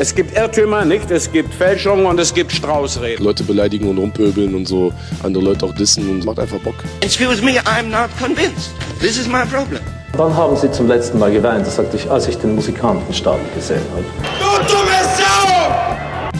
[0.00, 1.10] Es gibt Irrtümer, nicht?
[1.10, 3.24] Es gibt Fälschungen und es gibt Straußreden.
[3.24, 4.92] Leute beleidigen und rumpöbeln und so
[5.24, 6.76] andere Leute auch dissen und macht einfach Bock.
[7.00, 8.70] Excuse me, I'm not convinced.
[9.00, 9.80] This is my problem.
[10.12, 11.66] Wann haben Sie zum letzten Mal geweint?
[11.66, 14.04] Das sagte ich, als ich den Musikantenstadel gesehen habe.
[14.38, 16.32] Du dumme Sau!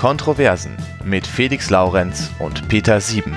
[0.00, 3.36] Kontroversen mit Felix Laurenz und Peter Sieben.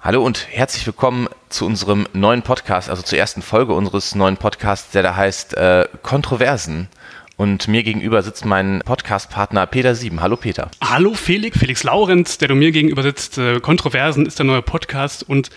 [0.00, 4.92] Hallo und herzlich willkommen zu unserem neuen Podcast, also zur ersten Folge unseres neuen Podcasts,
[4.92, 6.88] der da heißt äh, Kontroversen.
[7.36, 10.20] Und mir gegenüber sitzt mein Podcast-Partner Peter Sieben.
[10.20, 10.70] Hallo Peter.
[10.82, 13.38] Hallo Felix, Felix Laurenz, der du mir gegenüber sitzt.
[13.38, 15.50] Äh, Kontroversen ist der neue Podcast und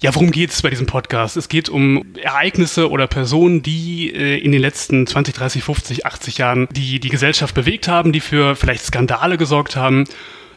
[0.00, 1.36] ja, worum geht es bei diesem Podcast?
[1.36, 6.38] Es geht um Ereignisse oder Personen, die äh, in den letzten 20, 30, 50, 80
[6.38, 10.04] Jahren die, die Gesellschaft bewegt haben, die für vielleicht Skandale gesorgt haben.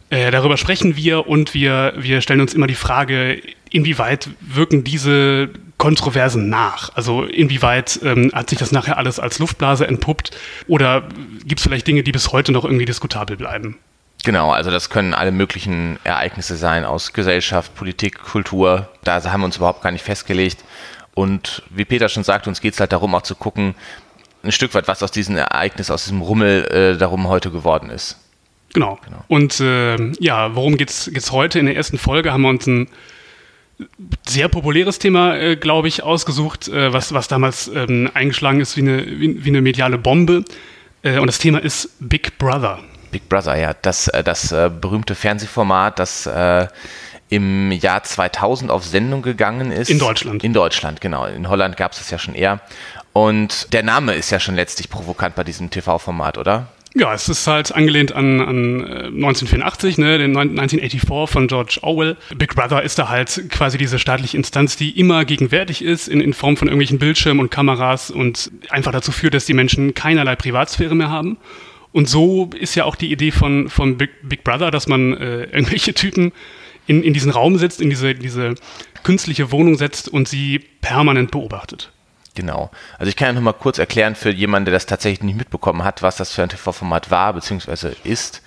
[0.09, 5.49] Äh, darüber sprechen wir und wir, wir stellen uns immer die Frage, inwieweit wirken diese
[5.77, 6.95] Kontroversen nach?
[6.95, 10.31] Also inwieweit ähm, hat sich das nachher alles als Luftblase entpuppt
[10.67, 11.03] oder
[11.45, 13.77] gibt es vielleicht Dinge, die bis heute noch irgendwie diskutabel bleiben?
[14.23, 18.89] Genau, also das können alle möglichen Ereignisse sein aus Gesellschaft, Politik, Kultur.
[19.03, 20.63] Da haben wir uns überhaupt gar nicht festgelegt.
[21.13, 23.75] Und wie Peter schon sagt, uns geht es halt darum, auch zu gucken,
[24.43, 28.19] ein Stück weit, was aus diesem Ereignis, aus diesem Rummel äh, darum heute geworden ist.
[28.73, 28.99] Genau.
[29.05, 29.23] genau.
[29.27, 31.59] Und äh, ja, worum geht es heute?
[31.59, 32.89] In der ersten Folge haben wir uns ein
[34.25, 38.81] sehr populäres Thema, äh, glaube ich, ausgesucht, äh, was, was damals ähm, eingeschlagen ist wie
[38.81, 40.45] eine, wie, wie eine mediale Bombe.
[41.03, 42.79] Äh, und das Thema ist Big Brother.
[43.11, 43.73] Big Brother, ja.
[43.81, 46.67] Das, äh, das äh, berühmte Fernsehformat, das äh,
[47.29, 49.89] im Jahr 2000 auf Sendung gegangen ist.
[49.89, 50.43] In Deutschland.
[50.43, 51.25] In Deutschland, genau.
[51.25, 52.61] In Holland gab es das ja schon eher.
[53.13, 56.67] Und der Name ist ja schon letztlich provokant bei diesem TV-Format, oder?
[56.97, 62.15] Ja, es ist halt angelehnt an, an 1984, äh, ne, den 1984 von George Orwell.
[62.37, 66.31] Big Brother ist da halt quasi diese staatliche Instanz, die immer gegenwärtig ist in, in
[66.33, 70.95] Form von irgendwelchen Bildschirmen und Kameras und einfach dazu führt, dass die Menschen keinerlei Privatsphäre
[70.95, 71.35] mehr haben.
[71.91, 75.43] Und so ist ja auch die Idee von, von Big, Big Brother, dass man äh,
[75.43, 76.31] irgendwelche Typen
[76.87, 78.55] in, in diesen Raum setzt, in diese, diese
[79.03, 81.91] künstliche Wohnung setzt und sie permanent beobachtet.
[82.35, 82.69] Genau.
[82.99, 85.83] Also ich kann ja noch mal kurz erklären für jemanden, der das tatsächlich nicht mitbekommen
[85.83, 87.93] hat, was das für ein TV-Format war bzw.
[88.03, 88.41] ist.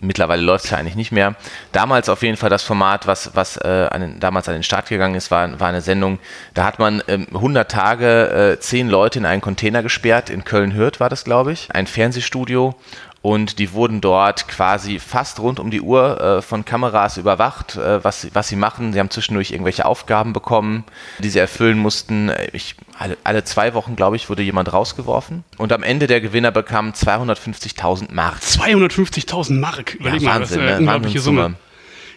[0.00, 1.36] Mittlerweile läuft es ja eigentlich nicht mehr.
[1.72, 4.88] Damals auf jeden Fall das Format, was, was äh, an den, damals an den Start
[4.88, 6.18] gegangen ist, war, war eine Sendung,
[6.52, 11.00] da hat man ähm, 100 Tage äh, 10 Leute in einen Container gesperrt, in Köln-Hürth
[11.00, 12.74] war das, glaube ich, ein Fernsehstudio
[13.26, 18.04] und die wurden dort quasi fast rund um die Uhr äh, von Kameras überwacht, äh,
[18.04, 18.92] was, was sie machen.
[18.92, 20.84] Sie haben zwischendurch irgendwelche Aufgaben bekommen,
[21.18, 22.30] die sie erfüllen mussten.
[22.52, 25.42] Ich, alle, alle zwei Wochen, glaube ich, wurde jemand rausgeworfen.
[25.56, 28.38] Und am Ende der Gewinner bekam 250.000 Mark.
[28.38, 29.94] 250.000 Mark?
[29.94, 30.78] Überleg ja, mal, Wahnsinn, das ist eine ne?
[30.78, 31.54] unglaubliche Summe.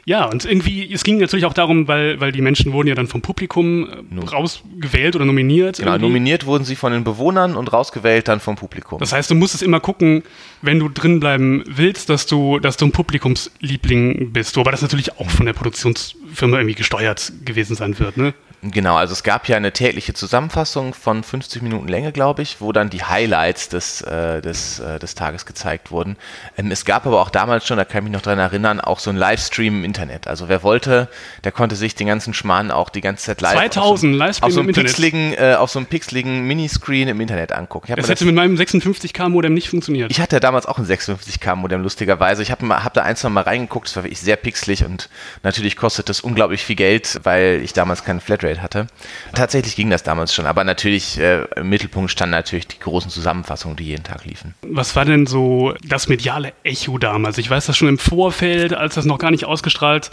[0.06, 3.08] Ja, und irgendwie, es ging natürlich auch darum, weil, weil die Menschen wurden ja dann
[3.08, 5.78] vom Publikum äh, rausgewählt oder nominiert.
[5.78, 6.08] Genau, irgendwie.
[6.08, 9.00] nominiert wurden sie von den Bewohnern und rausgewählt dann vom Publikum.
[9.00, 10.24] Das heißt, du musstest immer gucken,
[10.62, 14.56] wenn du drin bleiben willst, dass du, dass du ein Publikumsliebling bist.
[14.58, 18.34] Wobei das natürlich auch von der Produktionsfirma irgendwie gesteuert gewesen sein wird, ne?
[18.62, 22.74] Genau, also es gab ja eine tägliche Zusammenfassung von 50 Minuten Länge, glaube ich, wo
[22.74, 26.18] dann die Highlights des, äh, des, äh, des Tages gezeigt wurden.
[26.58, 29.00] Ähm, es gab aber auch damals schon, da kann ich mich noch dran erinnern, auch
[29.00, 30.28] so ein Livestream im Internet.
[30.28, 31.08] Also wer wollte,
[31.46, 34.52] der konnte sich den ganzen Schmarrn auch die ganze Zeit live 2000 auf so, auf
[34.52, 37.88] so einem pixeligen, äh, auf so einem pixeligen Miniscreen im Internet angucken.
[37.88, 40.12] das hätte das, mit meinem 56K Modem nicht funktioniert.
[40.12, 42.44] Ich hatte damals auch ein 56K Modem, lustigerweise.
[42.44, 45.08] Ich habe hab da ein, zwei Mal reingeguckt, es war wirklich sehr pixelig und
[45.44, 48.88] natürlich kostet das unglaublich viel Geld, weil ich damals keine Flatrate hatte.
[49.34, 53.78] Tatsächlich ging das damals schon, aber natürlich äh, im Mittelpunkt standen natürlich die großen Zusammenfassungen,
[53.78, 54.56] die jeden Tag liefen.
[54.62, 57.38] Was war denn so das mediale Echo damals?
[57.38, 60.10] Ich weiß das schon im Vorfeld, als das noch gar nicht ausgestrahlt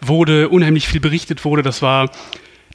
[0.00, 1.62] wurde, unheimlich viel berichtet wurde.
[1.62, 2.10] Das war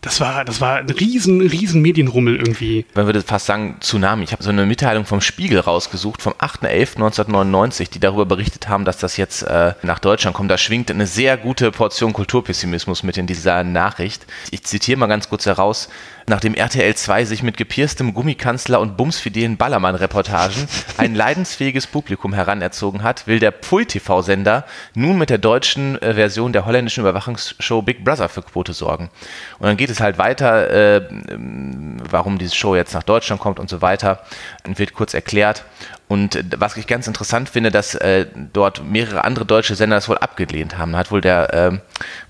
[0.04, 2.86] das war, das war ein riesen, riesen Medienrummel irgendwie.
[2.94, 4.26] Man würde fast sagen Tsunami.
[4.26, 8.98] Ich habe so eine Mitteilung vom Spiegel rausgesucht, vom 8.11.1999, die darüber berichtet haben, dass
[8.98, 10.52] das jetzt äh, nach Deutschland kommt.
[10.52, 14.26] Da schwingt eine sehr gute Portion Kulturpessimismus mit in dieser Nachricht.
[14.52, 15.88] Ich zitiere mal ganz kurz heraus.
[16.28, 20.68] Nachdem RTL 2 sich mit gepierstem Gummikanzler und bumsfidelen Ballermann-Reportagen
[20.98, 24.66] ein leidensfähiges Publikum heranerzogen hat, will der Pfui-TV-Sender
[24.96, 29.10] nun mit der deutschen äh, Version der holländischen Überwachungsshow Big Brother für Quote sorgen.
[29.60, 31.02] Und dann geht es halt weiter, äh,
[32.10, 34.24] warum diese Show jetzt nach Deutschland kommt und so weiter,
[34.66, 35.64] und wird kurz erklärt.
[36.08, 40.10] Und äh, was ich ganz interessant finde, dass äh, dort mehrere andere deutsche Sender das
[40.10, 40.96] wohl abgelehnt haben.
[40.96, 41.72] Hat wohl der äh,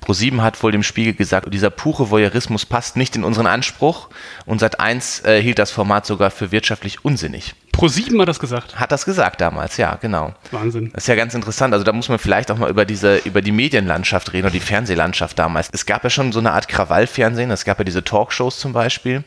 [0.01, 4.09] ProSieben hat wohl dem Spiegel gesagt, dieser pure Voyeurismus passt nicht in unseren Anspruch.
[4.45, 7.55] Und seit eins äh, hielt das Format sogar für wirtschaftlich unsinnig.
[7.71, 8.79] ProSieben hat das gesagt.
[8.79, 10.33] Hat das gesagt damals, ja, genau.
[10.51, 10.91] Wahnsinn.
[10.93, 11.73] Das ist ja ganz interessant.
[11.73, 14.59] Also da muss man vielleicht auch mal über diese, über die Medienlandschaft reden oder die
[14.59, 15.69] Fernsehlandschaft damals.
[15.73, 17.49] Es gab ja schon so eine Art Krawallfernsehen.
[17.49, 19.23] Es gab ja diese Talkshows zum Beispiel.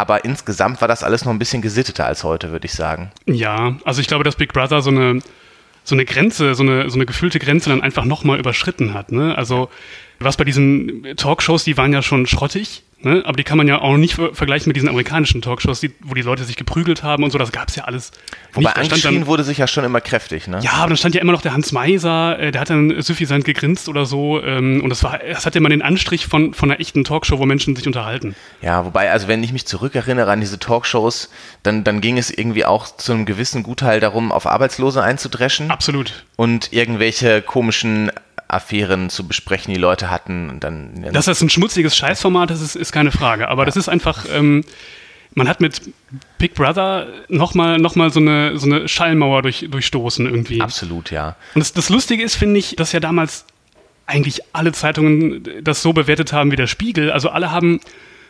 [0.00, 3.12] Aber insgesamt war das alles noch ein bisschen gesitteter als heute, würde ich sagen.
[3.26, 5.20] Ja, also ich glaube, dass Big Brother so eine,
[5.84, 9.12] so eine Grenze, so eine, so eine gefühlte Grenze dann einfach nochmal überschritten hat.
[9.12, 9.36] Ne?
[9.36, 9.68] Also
[10.18, 13.22] was bei diesen Talkshows, die waren ja schon schrottig, Ne?
[13.24, 16.22] Aber die kann man ja auch nicht vergleichen mit diesen amerikanischen Talkshows, die, wo die
[16.22, 17.38] Leute sich geprügelt haben und so.
[17.38, 18.12] Das gab es ja alles.
[18.52, 20.48] Wobei angeschrien wurde sich ja schon immer kräftig.
[20.48, 20.60] Ne?
[20.62, 23.44] Ja, aber dann stand ja immer noch der Hans Meiser, äh, der hat dann suffisant
[23.44, 24.42] gegrinst oder so.
[24.42, 27.46] Ähm, und das, war, das hatte immer den Anstrich von, von einer echten Talkshow, wo
[27.46, 28.34] Menschen sich unterhalten.
[28.60, 31.30] Ja, wobei, also wenn ich mich zurückerinnere an diese Talkshows,
[31.62, 35.70] dann, dann ging es irgendwie auch zu einem gewissen Gutteil darum, auf Arbeitslose einzudreschen.
[35.70, 36.24] Absolut.
[36.36, 38.10] Und irgendwelche komischen
[38.52, 40.50] Affären zu besprechen, die Leute hatten.
[40.50, 43.48] Und dann, Dass das ein schmutziges Scheißformat ist, ist, ist keine Frage.
[43.48, 43.66] Aber ja.
[43.66, 44.64] das ist einfach, ähm,
[45.34, 45.80] man hat mit
[46.38, 50.60] Big Brother nochmal noch mal so, eine, so eine Schallmauer durch, durchstoßen irgendwie.
[50.60, 51.36] Absolut, ja.
[51.54, 53.44] Und das, das Lustige ist, finde ich, dass ja damals
[54.06, 57.12] eigentlich alle Zeitungen das so bewertet haben wie der Spiegel.
[57.12, 57.80] Also alle haben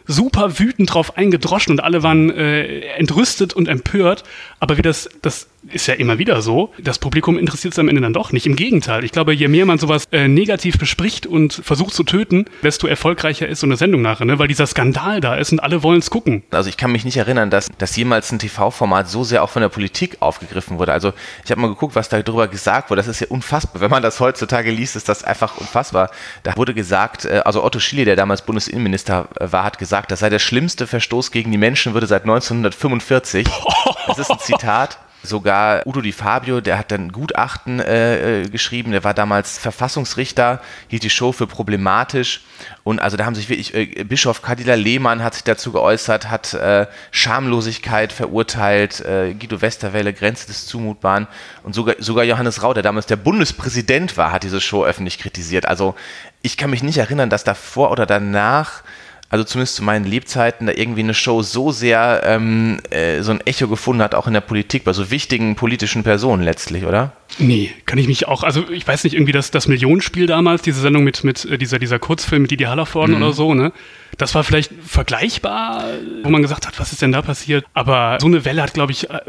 [0.07, 4.25] super wütend drauf eingedroschen und alle waren äh, entrüstet und empört.
[4.59, 8.01] Aber wie das, das ist ja immer wieder so, das Publikum interessiert es am Ende
[8.01, 8.47] dann doch nicht.
[8.47, 12.47] Im Gegenteil, ich glaube, je mehr man sowas äh, negativ bespricht und versucht zu töten,
[12.63, 14.39] desto erfolgreicher ist so eine Sendung nachher, ne?
[14.39, 16.43] weil dieser Skandal da ist und alle wollen es gucken.
[16.51, 19.63] Also ich kann mich nicht erinnern, dass, dass jemals ein TV-Format so sehr auch von
[19.63, 20.93] der Politik aufgegriffen wurde.
[20.93, 21.13] Also
[21.45, 23.01] ich habe mal geguckt, was darüber gesagt wurde.
[23.01, 23.83] Das ist ja unfassbar.
[23.83, 26.11] Wenn man das heutzutage liest, ist das einfach unfassbar.
[26.43, 30.21] Da wurde gesagt, äh, also Otto Schily, der damals Bundesinnenminister äh, war, hat gesagt, das
[30.21, 33.47] sei der schlimmste Verstoß gegen die Menschenwürde seit 1945.
[34.07, 34.99] Das ist ein Zitat.
[35.23, 40.63] Sogar Udo Di Fabio, der hat dann Gutachten äh, äh, geschrieben, der war damals Verfassungsrichter,
[40.89, 42.41] hielt die Show für problematisch
[42.85, 46.55] und also da haben sich wirklich, äh, Bischof Kadila Lehmann hat sich dazu geäußert, hat
[46.55, 51.27] äh, Schamlosigkeit verurteilt, äh, Guido Westerwelle, Grenze des Zumutbaren
[51.65, 55.67] und sogar, sogar Johannes Rau, der damals der Bundespräsident war, hat diese Show öffentlich kritisiert.
[55.67, 55.95] Also
[56.41, 58.83] ich kann mich nicht erinnern, dass davor oder danach
[59.31, 63.41] also zumindest zu meinen Lebzeiten, da irgendwie eine Show so sehr ähm, äh, so ein
[63.47, 67.13] Echo gefunden hat, auch in der Politik, bei so wichtigen politischen Personen letztlich, oder?
[67.39, 70.81] Nee, kann ich mich auch, also ich weiß nicht, irgendwie das, das Millionenspiel damals, diese
[70.81, 73.23] Sendung mit, mit äh, dieser, dieser Kurzfilm mit Didi Hallervorden mhm.
[73.23, 73.73] oder so, ne?
[74.19, 75.85] Das war vielleicht vergleichbar,
[76.25, 77.65] wo man gesagt hat, was ist denn da passiert?
[77.73, 79.21] Aber so eine Welle hat, glaube ich, äh,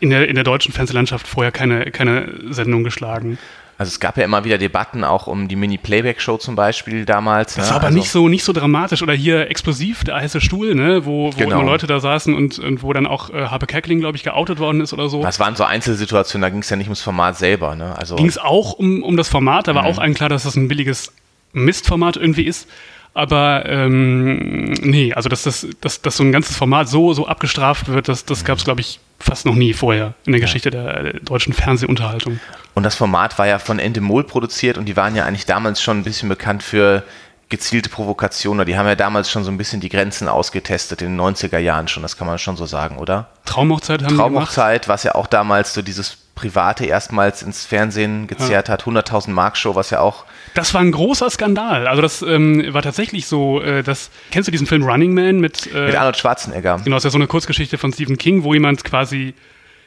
[0.00, 3.38] in der, in der deutschen Fernsehlandschaft vorher keine, keine Sendung geschlagen.
[3.76, 7.54] Also es gab ja immer wieder Debatten auch um die Mini-Playback-Show zum Beispiel damals.
[7.54, 7.70] Das ne?
[7.70, 9.02] war aber also nicht so nicht so dramatisch.
[9.02, 11.04] Oder hier explosiv, der heiße Stuhl, ne?
[11.04, 11.60] wo, wo genau.
[11.60, 14.58] immer Leute da saßen und, und wo dann auch äh, Habe Kerkeling, glaube ich, geoutet
[14.58, 15.22] worden ist oder so.
[15.22, 17.74] Das waren so Einzelsituationen, da ging es ja nicht ums Format selber.
[17.74, 17.96] Ne?
[17.98, 19.88] Also ging es auch um, um das Format, da war mhm.
[19.88, 21.12] auch allen klar, dass das ein billiges
[21.52, 22.68] Mistformat irgendwie ist.
[23.14, 27.86] Aber ähm, nee, also dass, das, dass, dass so ein ganzes Format so, so abgestraft
[27.88, 30.40] wird, das, das gab es, glaube ich, fast noch nie vorher in der.
[30.40, 32.40] Geschichte der, der, deutschen Fernsehunterhaltung.
[32.74, 35.98] Und das Format war ja von Endemol produziert und die waren ja eigentlich damals schon
[35.98, 37.04] ein bisschen bekannt für
[37.50, 38.66] gezielte Provokationen.
[38.66, 41.86] Die haben ja damals schon so ein bisschen die Grenzen ausgetestet, in den 90er Jahren
[41.86, 43.28] schon, das kann man schon so sagen, oder?
[43.44, 48.74] Traumhochzeit haben Traumhochzeit, was ja auch damals so dieses Private erstmals ins Fernsehen gezerrt ja.
[48.74, 51.88] hat, 100.000 Mark Show, was ja auch das war ein großer Skandal.
[51.88, 55.68] Also das ähm, war tatsächlich so, äh, dass, kennst du diesen Film Running Man mit,
[55.74, 56.80] äh, mit Arnold Schwarzenegger?
[56.84, 59.34] Genau, das ist ja so eine Kurzgeschichte von Stephen King, wo jemand quasi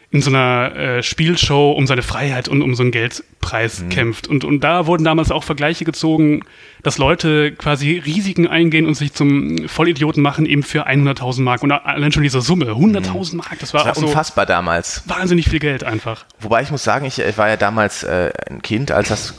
[0.09, 3.89] in so einer äh, Spielshow um seine Freiheit und um so einen Geldpreis mhm.
[3.89, 4.27] kämpft.
[4.27, 6.43] Und, und da wurden damals auch Vergleiche gezogen,
[6.81, 11.61] dass Leute quasi Risiken eingehen und sich zum Vollidioten machen, eben für 100.000 Mark.
[11.61, 13.37] Und allein schon diese Summe, 100.000 mhm.
[13.37, 15.03] Mark, das war, das war unfassbar so damals.
[15.07, 16.25] Wahnsinnig viel Geld einfach.
[16.39, 19.33] Wobei ich muss sagen, ich, ich war ja damals äh, ein Kind, als das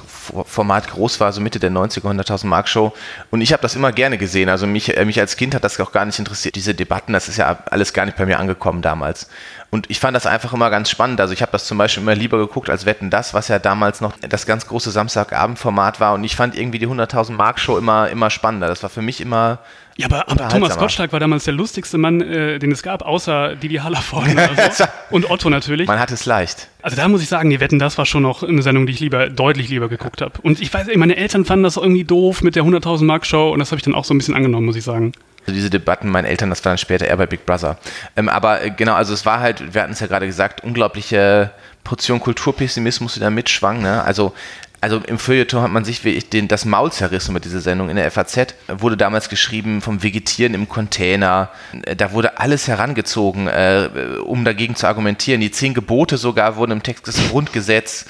[0.45, 2.93] Format groß war, so Mitte der 90er, 100.000 Mark Show.
[3.31, 4.49] Und ich habe das immer gerne gesehen.
[4.49, 6.57] Also mich, äh, mich als Kind hat das auch gar nicht interessiert.
[6.57, 9.29] Diese Debatten, das ist ja alles gar nicht bei mir angekommen damals.
[9.71, 11.21] Und ich fand das einfach immer ganz spannend.
[11.21, 14.01] Also ich habe das zum Beispiel immer lieber geguckt als Wetten das, was ja damals
[14.01, 16.15] noch das ganz große Samstagabendformat war.
[16.15, 18.69] Und ich fand irgendwie die 100.000 Mark Show immer, immer spannender.
[18.69, 19.59] Das war für mich immer
[19.99, 23.57] ja, aber, aber Thomas Gottschalk war damals der lustigste Mann, äh, den es gab, außer
[23.57, 24.39] Didi Hallervorden
[24.73, 24.85] so.
[25.11, 25.89] und Otto natürlich.
[25.89, 26.69] Man hat es leicht.
[26.83, 29.01] Also da muss ich sagen, die Wetten, das war schon noch eine Sendung, die ich
[29.01, 30.35] lieber, deutlich lieber geguckt habe.
[30.43, 33.59] Und ich weiß, meine Eltern fanden das irgendwie doof mit der 100.000 Mark Show und
[33.59, 35.13] das habe ich dann auch so ein bisschen angenommen, muss ich sagen.
[35.41, 37.77] Also diese Debatten, meinen Eltern, das war dann später eher bei Big Brother.
[38.15, 41.51] Ähm, aber äh, genau, also es war halt, wir hatten es ja gerade gesagt, unglaubliche
[41.83, 43.83] Portion Kulturpessimismus, die da mitschwang.
[43.83, 44.05] Ne?
[44.05, 44.35] Also
[44.81, 47.91] also im Feuilleton hat man sich wie ich den, das Maul zerrissen mit dieser Sendung.
[47.91, 51.51] In der FAZ wurde damals geschrieben vom Vegetieren im Container.
[51.97, 53.89] Da wurde alles herangezogen, äh,
[54.25, 55.41] um dagegen zu argumentieren.
[55.41, 58.07] Die zehn Gebote sogar wurden im Text des Grundgesetz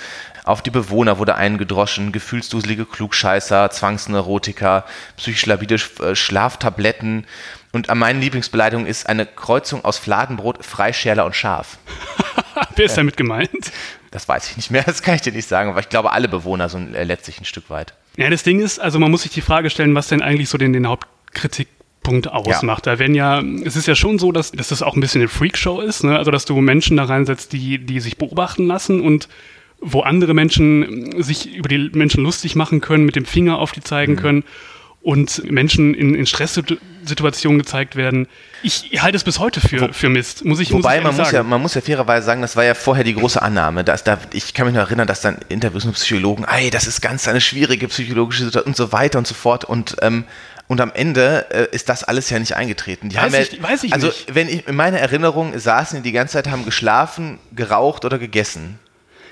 [0.48, 4.86] auf die Bewohner wurde eingedroschen, gefühlsduselige Klugscheißer, Zwangsneurotiker,
[5.18, 7.26] psychisch labide äh, Schlaftabletten.
[7.72, 11.76] Und an meinen Lieblingsbeleidigungen ist eine Kreuzung aus Fladenbrot, Freischärler und Schaf.
[12.76, 13.72] Wer ist damit gemeint?
[14.10, 16.28] Das weiß ich nicht mehr, das kann ich dir nicht sagen, aber ich glaube, alle
[16.28, 17.94] Bewohner sind letztlich ein Stück weit.
[18.16, 20.58] Ja, das Ding ist, also man muss sich die Frage stellen, was denn eigentlich so
[20.58, 22.86] den, den Hauptkritikpunkt Pluspunkt ausmacht.
[22.86, 22.92] Ja.
[22.92, 25.28] Da werden ja, es ist ja schon so, dass, dass das auch ein bisschen eine
[25.28, 26.16] Freakshow ist, ne?
[26.16, 29.28] also dass du Menschen da reinsetzt, die, die sich beobachten lassen und
[29.80, 33.80] wo andere Menschen sich über die Menschen lustig machen können, mit dem Finger auf die
[33.80, 34.18] zeigen mhm.
[34.18, 34.44] können
[35.08, 38.28] und Menschen in, in Stresssituationen gezeigt werden.
[38.62, 41.26] Ich halte es bis heute für, für Mist, muss ich Wobei, muss ich man, muss
[41.28, 41.34] sagen.
[41.34, 43.84] ja, man muss ja fairerweise sagen, das war ja vorher die große Annahme.
[43.84, 47.00] Dass da, ich kann mich noch erinnern, dass dann Interviews mit Psychologen, ey, das ist
[47.00, 49.64] ganz eine schwierige psychologische Situation und so weiter und so fort.
[49.64, 50.24] Und ähm,
[50.66, 53.08] und am Ende äh, ist das alles ja nicht eingetreten.
[53.08, 54.34] Die weiß, haben ich, ja, weiß ich also, nicht.
[54.34, 58.78] wenn ich in meiner Erinnerung saßen die die ganze Zeit, haben geschlafen, geraucht oder gegessen.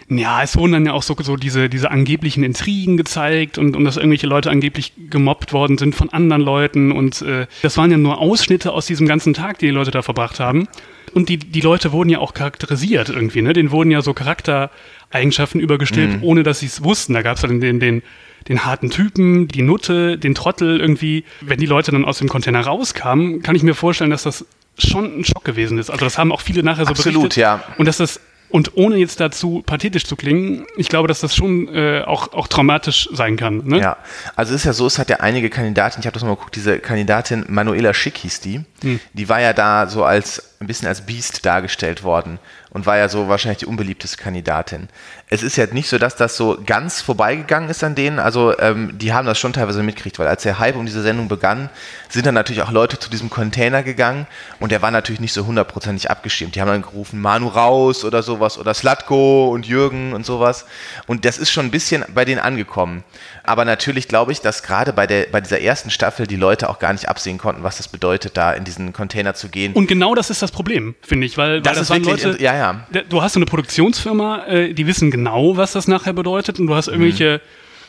[0.09, 3.85] Ja, es wurden dann ja auch so, so diese, diese angeblichen Intrigen gezeigt und, und
[3.85, 6.93] dass irgendwelche Leute angeblich gemobbt worden sind von anderen Leuten.
[6.93, 10.03] Und äh, das waren ja nur Ausschnitte aus diesem ganzen Tag, die die Leute da
[10.03, 10.69] verbracht haben.
[11.13, 13.53] Und die, die Leute wurden ja auch charakterisiert irgendwie, ne?
[13.53, 16.25] Denen wurden ja so Charaktereigenschaften übergestellt, mhm.
[16.25, 17.15] ohne dass sie es wussten.
[17.15, 18.03] Da gab es dann den, den,
[18.49, 21.25] den harten Typen, die Nutte, den Trottel irgendwie.
[21.41, 24.47] Wenn die Leute dann aus dem Container rauskamen, kann ich mir vorstellen, dass das
[24.79, 25.91] schon ein Schock gewesen ist.
[25.91, 27.37] Also das haben auch viele nachher so Absolut, berichtet.
[27.41, 27.65] ja.
[27.79, 31.69] Und dass das und ohne jetzt dazu pathetisch zu klingen, ich glaube, dass das schon
[31.75, 33.63] äh, auch, auch traumatisch sein kann.
[33.65, 33.81] Ne?
[33.81, 33.97] Ja,
[34.35, 36.57] also es ist ja so, es hat ja einige Kandidaten, ich habe das mal geguckt,
[36.57, 39.01] diese Kandidatin Manuela Schick hieß die, hm.
[39.13, 42.39] die war ja da so als ein bisschen als Biest dargestellt worden
[42.77, 44.89] und war ja so wahrscheinlich die unbeliebteste Kandidatin
[45.29, 48.21] es ist ja nicht so, dass das so ganz vorbeigegangen ist an denen.
[48.21, 51.27] Also ähm, die haben das schon teilweise mitgekriegt, weil als der Hype um diese Sendung
[51.27, 51.69] begann,
[52.09, 54.29] sind dann natürlich auch Leute zu diesem Container gegangen
[54.61, 56.55] und der war natürlich nicht so hundertprozentig abgestimmt.
[56.55, 60.65] Die haben dann gerufen, Manu raus oder sowas oder Slatko und Jürgen und sowas.
[61.09, 63.03] Und das ist schon ein bisschen bei denen angekommen.
[63.43, 66.79] Aber natürlich glaube ich, dass gerade bei, der, bei dieser ersten Staffel die Leute auch
[66.79, 69.73] gar nicht absehen konnten, was das bedeutet, da in diesen Container zu gehen.
[69.73, 72.55] Und genau das ist das Problem, finde ich, weil, das, weil das waren Leute, ja,
[72.55, 72.66] ja.
[73.09, 76.75] Du hast so eine Produktionsfirma, äh, die wissen genau, was das nachher bedeutet und du
[76.75, 77.41] hast irgendwelche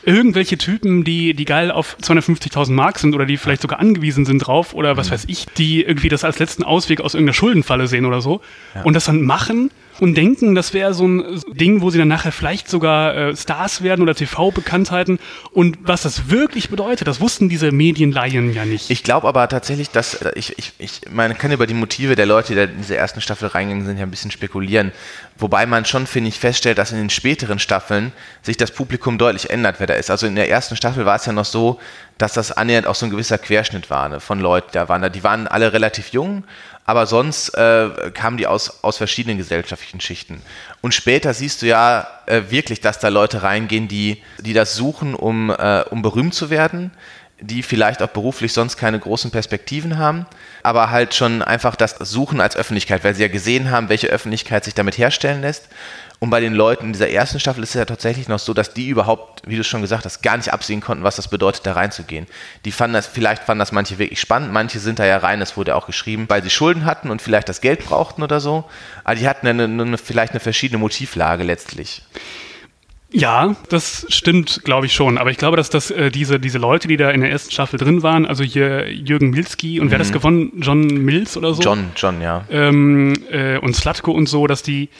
[0.04, 0.14] mhm.
[0.14, 4.38] irgendwelche Typen, die, die geil auf 250.000 Mark sind oder die vielleicht sogar angewiesen sind
[4.38, 5.14] drauf oder was mhm.
[5.14, 8.40] weiß ich, die irgendwie das als letzten Ausweg aus irgendeiner Schuldenfalle sehen oder so
[8.74, 8.82] ja.
[8.82, 9.70] und das dann machen
[10.00, 13.82] und denken, das wäre so ein Ding, wo sie dann nachher vielleicht sogar äh, Stars
[13.82, 15.18] werden oder TV-Bekanntheiten.
[15.50, 18.90] Und was das wirklich bedeutet, das wussten diese Medienlaien ja nicht.
[18.90, 22.26] Ich glaube aber tatsächlich, dass äh, ich, ich, ich, man kann über die Motive der
[22.26, 24.92] Leute, die in diese ersten Staffel reingegangen sind, ja ein bisschen spekulieren.
[25.36, 28.12] Wobei man schon, finde ich, feststellt, dass in den späteren Staffeln
[28.42, 30.10] sich das Publikum deutlich ändert, wer da ist.
[30.10, 31.78] Also in der ersten Staffel war es ja noch so,
[32.18, 35.08] dass das annähernd auch so ein gewisser Querschnitt war ne, von Leuten, da waren da.
[35.08, 36.44] Die waren alle relativ jung,
[36.88, 40.40] aber sonst äh, kamen die aus, aus verschiedenen gesellschaftlichen Schichten.
[40.80, 45.14] Und später siehst du ja äh, wirklich, dass da Leute reingehen, die, die das suchen,
[45.14, 46.90] um, äh, um berühmt zu werden,
[47.40, 50.26] die vielleicht auch beruflich sonst keine großen Perspektiven haben,
[50.62, 54.64] aber halt schon einfach das suchen als Öffentlichkeit, weil sie ja gesehen haben, welche Öffentlichkeit
[54.64, 55.68] sich damit herstellen lässt
[56.20, 58.74] und bei den Leuten in dieser ersten Staffel ist es ja tatsächlich noch so, dass
[58.74, 61.74] die überhaupt, wie du schon gesagt hast, gar nicht absehen konnten, was das bedeutet, da
[61.74, 62.26] reinzugehen.
[62.64, 65.56] Die fanden das, vielleicht fanden das manche wirklich spannend, manche sind da ja rein, das
[65.56, 68.64] wurde auch geschrieben, weil sie Schulden hatten und vielleicht das Geld brauchten oder so.
[69.04, 72.02] Aber die hatten eine, eine, vielleicht eine verschiedene Motivlage letztlich.
[73.10, 75.16] Ja, das stimmt, glaube ich schon.
[75.16, 77.78] Aber ich glaube, dass das äh, diese, diese Leute, die da in der ersten Staffel
[77.78, 79.90] drin waren, also hier Jürgen Milski und mhm.
[79.90, 80.52] wer hat das gewonnen?
[80.60, 81.62] John Mills oder so?
[81.62, 82.44] John, John, ja.
[82.50, 84.90] Ähm, äh, und Slatko und so, dass die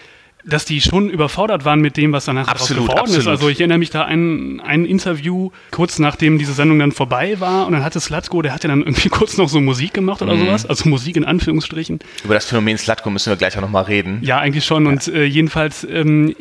[0.44, 3.22] dass die schon überfordert waren mit dem, was danach absolut, geworden absolut.
[3.22, 3.26] ist.
[3.26, 7.66] Also ich erinnere mich da an ein Interview, kurz nachdem diese Sendung dann vorbei war
[7.66, 10.46] und dann hatte Slatko, der hatte dann irgendwie kurz noch so Musik gemacht oder mhm.
[10.46, 11.98] sowas, also Musik in Anführungsstrichen.
[12.24, 14.20] Über das Phänomen Slatko müssen wir gleich auch nochmal reden.
[14.22, 14.92] Ja, eigentlich schon ja.
[14.92, 16.34] und äh, jedenfalls, ähm,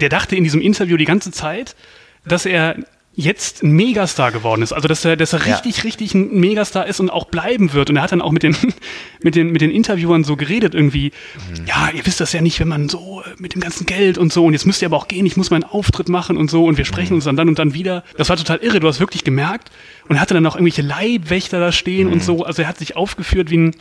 [0.00, 1.76] der dachte in diesem Interview die ganze Zeit,
[2.24, 2.76] dass er
[3.18, 4.72] jetzt ein Megastar geworden ist.
[4.72, 5.56] Also dass er, dass er ja.
[5.56, 7.90] richtig, richtig ein Megastar ist und auch bleiben wird.
[7.90, 8.56] Und er hat dann auch mit den,
[9.22, 11.10] mit den, mit den Interviewern so geredet irgendwie.
[11.50, 11.66] Mhm.
[11.66, 14.32] Ja, ihr wisst das ja nicht, wenn man so äh, mit dem ganzen Geld und
[14.32, 16.64] so und jetzt müsst ihr aber auch gehen, ich muss meinen Auftritt machen und so
[16.64, 17.16] und wir sprechen mhm.
[17.16, 18.04] uns dann dann und dann wieder.
[18.16, 18.78] Das war total irre.
[18.78, 19.72] Du hast wirklich gemerkt
[20.08, 22.12] und er hatte dann auch irgendwelche Leibwächter da stehen mhm.
[22.12, 22.44] und so.
[22.44, 23.74] Also er hat sich aufgeführt wie ein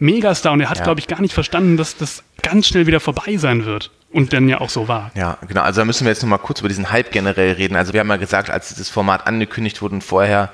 [0.00, 0.84] Megastar und er hat, ja.
[0.84, 3.92] glaube ich, gar nicht verstanden, dass das ganz schnell wieder vorbei sein wird.
[4.12, 5.12] Und dann ja auch so war.
[5.14, 5.62] Ja, genau.
[5.62, 7.76] Also da müssen wir jetzt nochmal kurz über diesen Hype generell reden.
[7.76, 10.50] Also wir haben ja gesagt, als dieses Format angekündigt wurde und vorher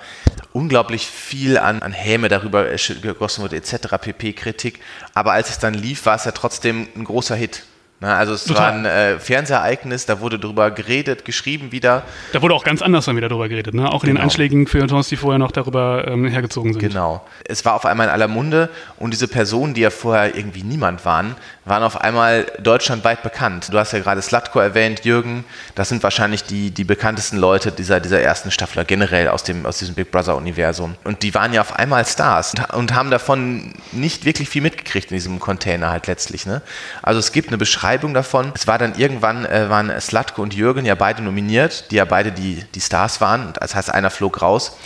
[0.52, 2.66] unglaublich viel an, an Häme darüber
[3.00, 4.80] gegossen wurde, etc., PP-Kritik.
[5.14, 7.64] Aber als es dann lief, war es ja trotzdem ein großer Hit.
[7.98, 8.62] Na, also es Total.
[8.62, 12.02] war ein äh, Fernsehereignis, da wurde drüber geredet, geschrieben wieder.
[12.32, 13.90] Da wurde auch ganz anders dann wieder drüber geredet, ne?
[13.90, 14.20] auch in genau.
[14.20, 16.80] den Anschlägen für Feuilletons, die vorher noch darüber ähm, hergezogen sind.
[16.80, 17.26] Genau.
[17.46, 21.06] Es war auf einmal in aller Munde und diese Personen, die ja vorher irgendwie niemand
[21.06, 23.68] waren, waren auf einmal deutschlandweit bekannt.
[23.72, 28.00] Du hast ja gerade Slatko erwähnt, Jürgen, das sind wahrscheinlich die, die bekanntesten Leute dieser,
[28.00, 30.96] dieser ersten Staffel, generell aus, dem, aus diesem Big Brother-Universum.
[31.04, 35.10] Und die waren ja auf einmal Stars und, und haben davon nicht wirklich viel mitgekriegt
[35.10, 36.44] in diesem Container halt letztlich.
[36.44, 36.60] Ne?
[37.02, 38.50] Also es gibt eine Beschreibung, Beschreibung davon.
[38.56, 42.32] Es war dann irgendwann, äh, waren Slatko und Jürgen ja beide nominiert, die ja beide
[42.32, 43.52] die, die Stars waren.
[43.60, 44.76] Das heißt, einer flog raus.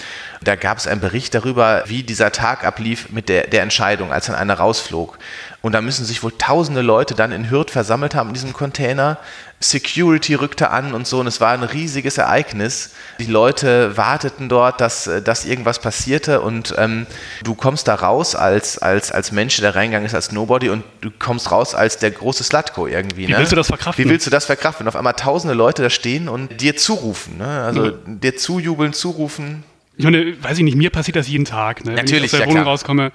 [0.42, 4.26] Da gab es einen Bericht darüber, wie dieser Tag ablief mit der, der Entscheidung, als
[4.26, 5.18] dann einer rausflog.
[5.62, 9.18] Und da müssen sich wohl tausende Leute dann in Hürth versammelt haben in diesem Container.
[9.62, 12.94] Security rückte an und so und es war ein riesiges Ereignis.
[13.18, 17.06] Die Leute warteten dort, dass, dass irgendwas passierte und ähm,
[17.44, 21.10] du kommst da raus als, als, als Mensch, der reingegangen ist als Nobody und du
[21.10, 23.28] kommst raus als der große Slatko irgendwie.
[23.28, 23.38] Wie ne?
[23.38, 24.02] willst du das verkraften?
[24.02, 24.86] Wie willst du das verkraften?
[24.86, 27.64] Wenn auf einmal tausende Leute da stehen und dir zurufen, ne?
[27.64, 27.92] also Ja.
[28.06, 29.64] dir zujubeln, zurufen.
[29.98, 31.88] Ich meine, weiß ich nicht, mir passiert das jeden Tag, ne?
[31.88, 32.72] wenn ich Natürlich, aus der ja, Wohnung klar.
[32.72, 33.12] rauskomme.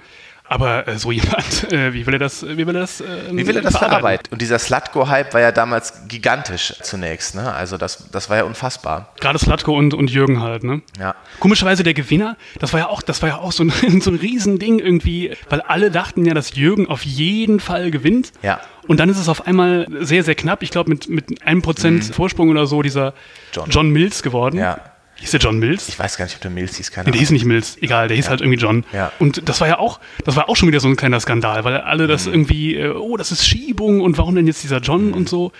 [0.48, 3.46] Aber äh, so jemand, äh, wie will er das, wie will er das, ähm, Wie
[3.46, 4.32] will er das verarbeiten?
[4.32, 7.34] Und dieser Slatko-Hype war ja damals gigantisch zunächst.
[7.34, 7.52] Ne?
[7.52, 9.12] Also das, das war ja unfassbar.
[9.20, 10.82] Gerade Slatko und, und Jürgen halt, ne?
[10.98, 11.14] Ja.
[11.40, 14.16] Komischerweise der Gewinner, das war ja auch, das war ja auch so ein, so ein
[14.16, 18.32] Riesending irgendwie, weil alle dachten ja, dass Jürgen auf jeden Fall gewinnt.
[18.42, 18.60] Ja.
[18.86, 22.04] Und dann ist es auf einmal sehr, sehr knapp, ich glaube mit, mit einem Prozent
[22.04, 23.14] Vorsprung oder so, dieser
[23.52, 23.70] John.
[23.70, 24.58] John, Mills geworden.
[24.58, 24.78] Ja.
[25.18, 25.88] Hieß der John Mills?
[25.88, 28.08] Ich weiß gar nicht, ob der Mills hieß, keine Nee, der hieß nicht Mills, egal,
[28.08, 28.84] der hieß halt irgendwie John.
[28.92, 29.12] Ja.
[29.18, 31.78] Und das war ja auch, das war auch schon wieder so ein kleiner Skandal, weil
[31.78, 32.08] alle Mhm.
[32.08, 35.14] das irgendwie, äh, oh, das ist Schiebung und warum denn jetzt dieser John Mhm.
[35.14, 35.52] und so.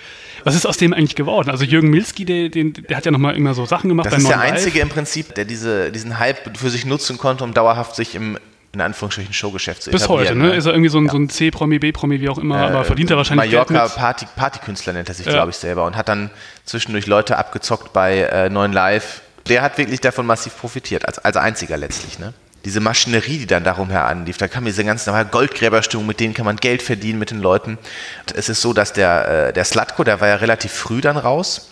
[0.45, 1.49] Was ist aus dem eigentlich geworden?
[1.51, 4.29] Also Jürgen Milski, der, den, der hat ja nochmal immer so Sachen gemacht Das ist
[4.29, 4.59] der Neuen Live.
[4.59, 8.39] einzige im Prinzip, der diese, diesen Hype für sich nutzen konnte, um dauerhaft sich im,
[8.75, 10.55] in Anführungsstrichen, Showgeschäft zu Bis heute, ne?
[10.55, 13.17] Ist er irgendwie so ein, so ein C-Promi, B-Promi, wie auch immer, aber verdient er
[13.17, 13.89] wahrscheinlich Mallorca.
[13.89, 15.33] Party, Partykünstler nennt er sich, Ja.
[15.33, 16.31] glaube ich, selber und hat dann
[16.67, 19.23] zwischendurch Leute abgezockt bei äh, Neuen Live.
[19.49, 22.33] Der hat wirklich davon massiv profitiert, als, als einziger letztlich, ne?
[22.65, 26.45] Diese Maschinerie, die dann darum her anlief, da kam diese ganze Goldgräberstimmung, mit denen kann
[26.45, 27.79] man Geld verdienen mit den Leuten.
[28.27, 31.17] Und es ist so, dass der, äh, der Slatko, der war ja relativ früh dann
[31.17, 31.71] raus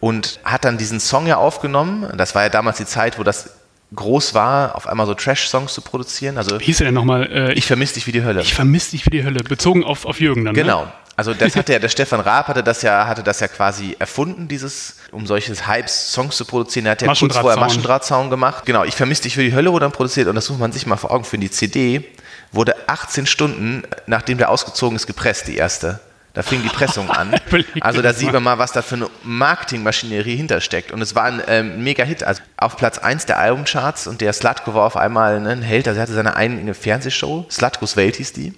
[0.00, 2.08] und hat dann diesen Song ja aufgenommen.
[2.16, 3.50] Das war ja damals die Zeit, wo das
[3.94, 6.36] groß war, auf einmal so Trash-Songs zu produzieren.
[6.36, 7.30] Also Wie hieß er denn nochmal?
[7.30, 8.40] Äh, ich ich, vermisse dich wie die Hölle.
[8.40, 10.54] ich vermisse dich wie die Hölle, bezogen auf, auf Jürgen dann.
[10.54, 10.86] Genau.
[10.86, 10.92] Ne?
[11.16, 14.48] Also das hatte ja, der Stefan Raab hatte das ja, hatte das ja quasi erfunden,
[14.48, 16.86] dieses, um solches Hypes Songs zu produzieren.
[16.86, 18.30] Er hat ja kurz vorher Maschendrahtzaun.
[18.30, 18.66] Gemacht.
[18.66, 20.86] Genau, ich vermisse dich für die Hölle wurde dann produziert und das muss man sich
[20.86, 21.40] mal vor Augen führen.
[21.40, 22.04] Die CD
[22.52, 26.00] wurde 18 Stunden, nachdem der ausgezogen ist, gepresst, die erste.
[26.34, 27.34] Da fing die Pressung an.
[27.80, 30.90] Also da sieht man mal, was da für eine Marketingmaschinerie hintersteckt.
[30.90, 32.24] Und es war ein ähm, Mega-Hit.
[32.24, 35.86] Also auf Platz 1 der Albumcharts und der Slatko war auf einmal ne, ein Held.
[35.86, 38.54] Also er hatte seine eigene Fernsehshow, Slatkos Welt hieß die,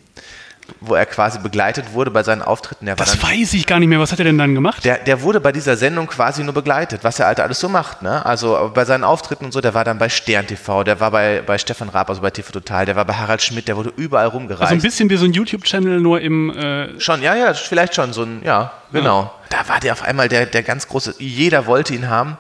[0.81, 2.87] wo er quasi begleitet wurde bei seinen Auftritten.
[2.87, 4.01] Der Das weiß ich gar nicht mehr.
[4.01, 4.85] Was hat er denn dann gemacht?
[4.85, 8.03] der, der wurde bei dieser Sendung quasi nur begleitet, was der Alte alles so macht.
[8.03, 8.25] Ne?
[8.25, 11.43] Also bei seinen Auftritten und so, der war dann bei Stern TV, der war bei,
[11.45, 14.29] bei Stefan Raab, also bei TV Total, der war bei Harald Schmidt, der wurde überall
[14.29, 14.63] rumgereist.
[14.63, 18.13] also ein bisschen wie so ein YouTube-Channel, nur im äh, Schon, ja, ja, vielleicht schon
[18.13, 19.33] so ein, ja, genau.
[19.49, 22.37] Da war der auf einmal der, der ganz große, jeder wollte ihn haben.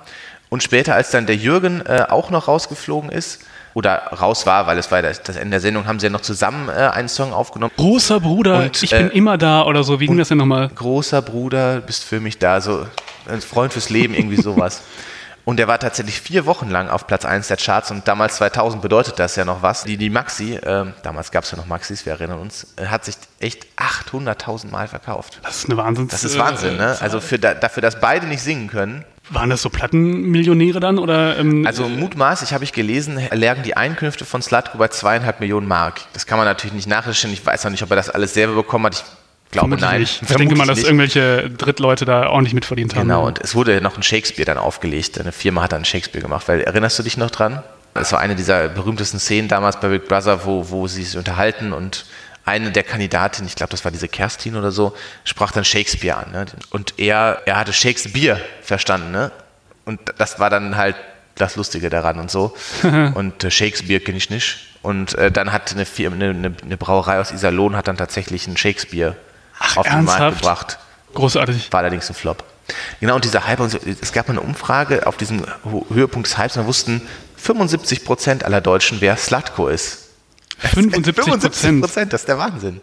[0.49, 3.41] Und später, als dann der Jürgen äh, auch noch rausgeflogen ist,
[3.77, 6.23] oder raus war, weil es war das, das Ende der Sendung, haben sie ja noch
[6.23, 7.75] zusammen äh, einen Song aufgenommen.
[7.77, 10.01] großer Bruder, Und, ich bin äh, immer da oder so.
[10.01, 10.71] Wie ging das denn nochmal?
[10.75, 12.87] Großer Bruder, bist für mich da, so
[13.29, 14.81] ein Freund fürs Leben, irgendwie sowas.
[15.45, 18.83] Und der war tatsächlich vier Wochen lang auf Platz 1 der Charts und damals 2000
[18.83, 19.85] bedeutet das ja noch was.
[19.85, 23.05] Die, die Maxi, ähm, damals gab es ja noch Maxis, wir erinnern uns, äh, hat
[23.05, 25.39] sich echt 800.000 Mal verkauft.
[25.45, 26.11] Das ist eine Wahnsinns.
[26.11, 26.97] Das ist Wahnsinn, ne?
[26.99, 29.05] Also für da, dafür, dass beide nicht singen können.
[29.31, 31.39] Waren das so Plattenmillionäre dann oder?
[31.39, 36.01] Ähm, Also mutmaßlich habe ich gelesen, erlägen die Einkünfte von Slatko bei zweieinhalb Millionen Mark.
[36.13, 37.33] Das kann man natürlich nicht nachrecherchieren.
[37.35, 39.05] Ich weiß auch nicht, ob er das alles selber bekommen hat.
[39.47, 40.01] Ich glaube vermutlich nein.
[40.01, 40.23] nicht.
[40.23, 40.87] Ich denke mal, dass nicht.
[40.87, 43.03] irgendwelche Drittleute da ordentlich mitverdient haben.
[43.03, 45.19] Genau, und es wurde noch ein Shakespeare dann aufgelegt.
[45.21, 46.47] Eine Firma hat dann Shakespeare gemacht.
[46.49, 47.63] Weil, erinnerst du dich noch dran?
[47.95, 51.73] Das war eine dieser berühmtesten Szenen damals bei Big Brother, wo, wo sie sich unterhalten
[51.73, 52.05] und
[52.47, 56.31] eine der Kandidatinnen, ich glaube, das war diese Kerstin oder so, sprach dann Shakespeare an.
[56.31, 56.47] Ne?
[56.71, 59.11] Und er, er hatte Shakespeare verstanden.
[59.11, 59.33] Ne?
[59.85, 60.97] Und das war dann halt
[61.35, 62.57] das Lustige daran und so.
[63.15, 64.59] und äh, Shakespeare kenne ich nicht.
[64.81, 68.57] Und äh, dann hat eine, Firma, eine, eine, Brauerei aus Iserlohn hat dann tatsächlich einen
[68.57, 69.17] Shakespeare
[69.75, 70.39] auf den Markt ernsthaft?
[70.39, 70.79] gebracht.
[71.15, 71.73] Großartig.
[71.73, 72.45] War allerdings ein Flop.
[73.01, 75.45] Genau, und dieser Hype, und so, es gab mal eine Umfrage auf diesem
[75.93, 77.03] Höhepunkt des Hypes, und da wussten
[77.37, 80.06] 75 Prozent aller Deutschen, wer Slatko ist.
[80.59, 82.13] 75 Prozent.
[82.13, 82.81] das ist der Wahnsinn.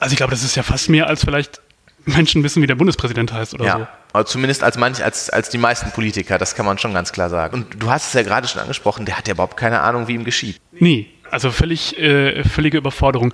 [0.00, 1.60] Also ich glaube, das ist ja fast mehr als vielleicht
[2.04, 3.86] Menschen wissen, wie der Bundespräsident heißt oder Ja, so.
[4.12, 7.30] aber zumindest als manch, als, als die meisten Politiker, das kann man schon ganz klar
[7.30, 7.54] sagen.
[7.54, 10.14] Und du hast es ja gerade schon angesprochen, der hat ja überhaupt keine Ahnung, wie
[10.14, 10.60] ihm geschieht.
[10.72, 13.32] Nee, also völlig, äh, völlige Überforderung.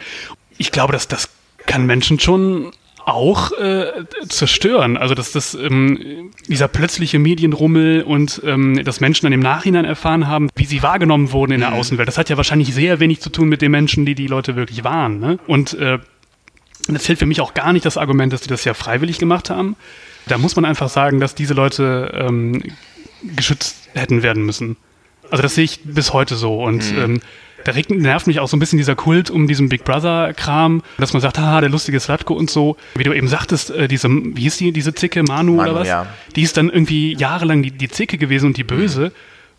[0.59, 1.29] Ich glaube, dass das
[1.67, 2.71] kann Menschen schon
[3.15, 4.97] auch äh, zerstören.
[4.97, 10.27] Also dass das ähm, dieser plötzliche Medienrummel und ähm, dass Menschen dann im Nachhinein erfahren
[10.27, 12.09] haben, wie sie wahrgenommen wurden in der Außenwelt.
[12.09, 14.85] Das hat ja wahrscheinlich sehr wenig zu tun mit den Menschen, die die Leute wirklich
[14.85, 15.21] waren.
[15.21, 15.39] Ne?
[15.47, 15.99] Und äh,
[16.89, 19.51] das zählt für mich auch gar nicht das Argument, dass die das ja freiwillig gemacht
[19.51, 19.77] haben.
[20.27, 22.63] Da muss man einfach sagen, dass diese Leute ähm,
[23.37, 24.77] geschützt hätten werden müssen.
[25.31, 26.63] Also das sehe ich bis heute so.
[26.63, 27.21] Und ähm,
[27.65, 31.13] da regt, nervt mich auch so ein bisschen dieser Kult um diesen Big Brother-Kram, dass
[31.13, 32.77] man sagt, haha, der lustige Slatko und so.
[32.95, 35.89] Wie du eben sagtest, äh, diese, wie hieß die, diese Zicke, Manu, Manu, oder was?
[35.89, 36.07] ja.
[36.37, 39.13] Die ist dann irgendwie jahrelang die, die Zicke gewesen und die Böse.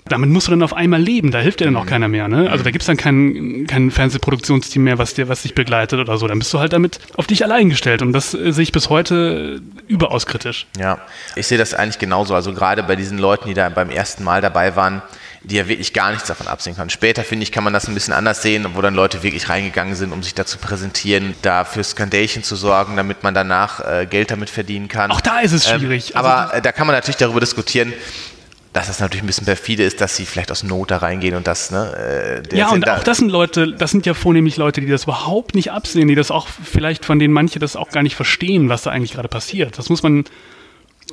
[0.06, 2.28] damit musst du dann auf einmal leben, da hilft dir dann auch keiner mehr.
[2.28, 2.50] Ne?
[2.50, 6.18] Also da gibt es dann kein, kein Fernsehproduktionsteam mehr, was dir, was dich begleitet oder
[6.18, 6.28] so.
[6.28, 8.02] Dann bist du halt damit auf dich allein gestellt.
[8.02, 10.66] Und das äh, sehe ich bis heute überaus kritisch.
[10.78, 11.00] Ja,
[11.36, 12.34] ich sehe das eigentlich genauso.
[12.34, 15.02] Also gerade bei diesen Leuten, die da beim ersten Mal dabei waren,
[15.44, 16.90] die ja wirklich gar nichts davon absehen können.
[16.90, 19.96] Später, finde ich, kann man das ein bisschen anders sehen, wo dann Leute wirklich reingegangen
[19.96, 24.06] sind, um sich da zu präsentieren, da für Skandälchen zu sorgen, damit man danach äh,
[24.06, 25.12] Geld damit verdienen kann.
[25.12, 26.12] Auch da ist es schwierig.
[26.12, 27.94] Ähm, aber äh, da kann man natürlich darüber diskutieren,
[28.74, 31.46] dass das natürlich ein bisschen perfide ist, dass sie vielleicht aus Not da reingehen und
[31.46, 32.44] das, ne?
[32.52, 35.56] Äh, ja, und auch das sind Leute, das sind ja vornehmlich Leute, die das überhaupt
[35.56, 38.84] nicht absehen, die das auch vielleicht von denen manche das auch gar nicht verstehen, was
[38.84, 39.78] da eigentlich gerade passiert.
[39.78, 40.24] Das muss man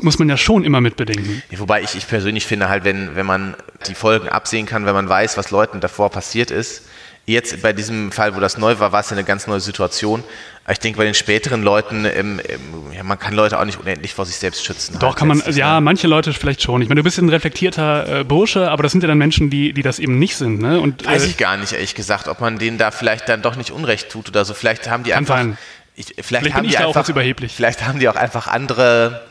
[0.03, 1.43] muss man ja schon immer mitbedenken.
[1.51, 3.55] Ja, wobei ich, ich persönlich finde halt, wenn, wenn man
[3.87, 6.83] die Folgen absehen kann, wenn man weiß, was Leuten davor passiert ist,
[7.29, 10.25] jetzt bei diesem Fall, wo das neu war, war es eine ganz neue Situation.
[10.65, 13.79] Aber ich denke, bei den späteren Leuten, ähm, ähm, ja, man kann Leute auch nicht
[13.79, 14.99] unendlich vor sich selbst schützen.
[14.99, 15.81] Doch, halt kann man, ja, ne?
[15.81, 16.83] manche Leute vielleicht schon.
[16.83, 19.73] Ich meine, du bist ein reflektierter äh, Bursche, aber das sind ja dann Menschen, die,
[19.73, 20.61] die das eben nicht sind.
[20.61, 20.81] Ne?
[20.81, 23.57] Und, Weiß äh, ich gar nicht, ehrlich gesagt, ob man denen da vielleicht dann doch
[23.57, 24.55] nicht Unrecht tut oder so.
[24.55, 25.45] Vielleicht haben die einfach.
[25.95, 27.55] Ich, vielleicht, vielleicht haben die einfach, überheblich.
[27.55, 29.23] Vielleicht haben die auch einfach andere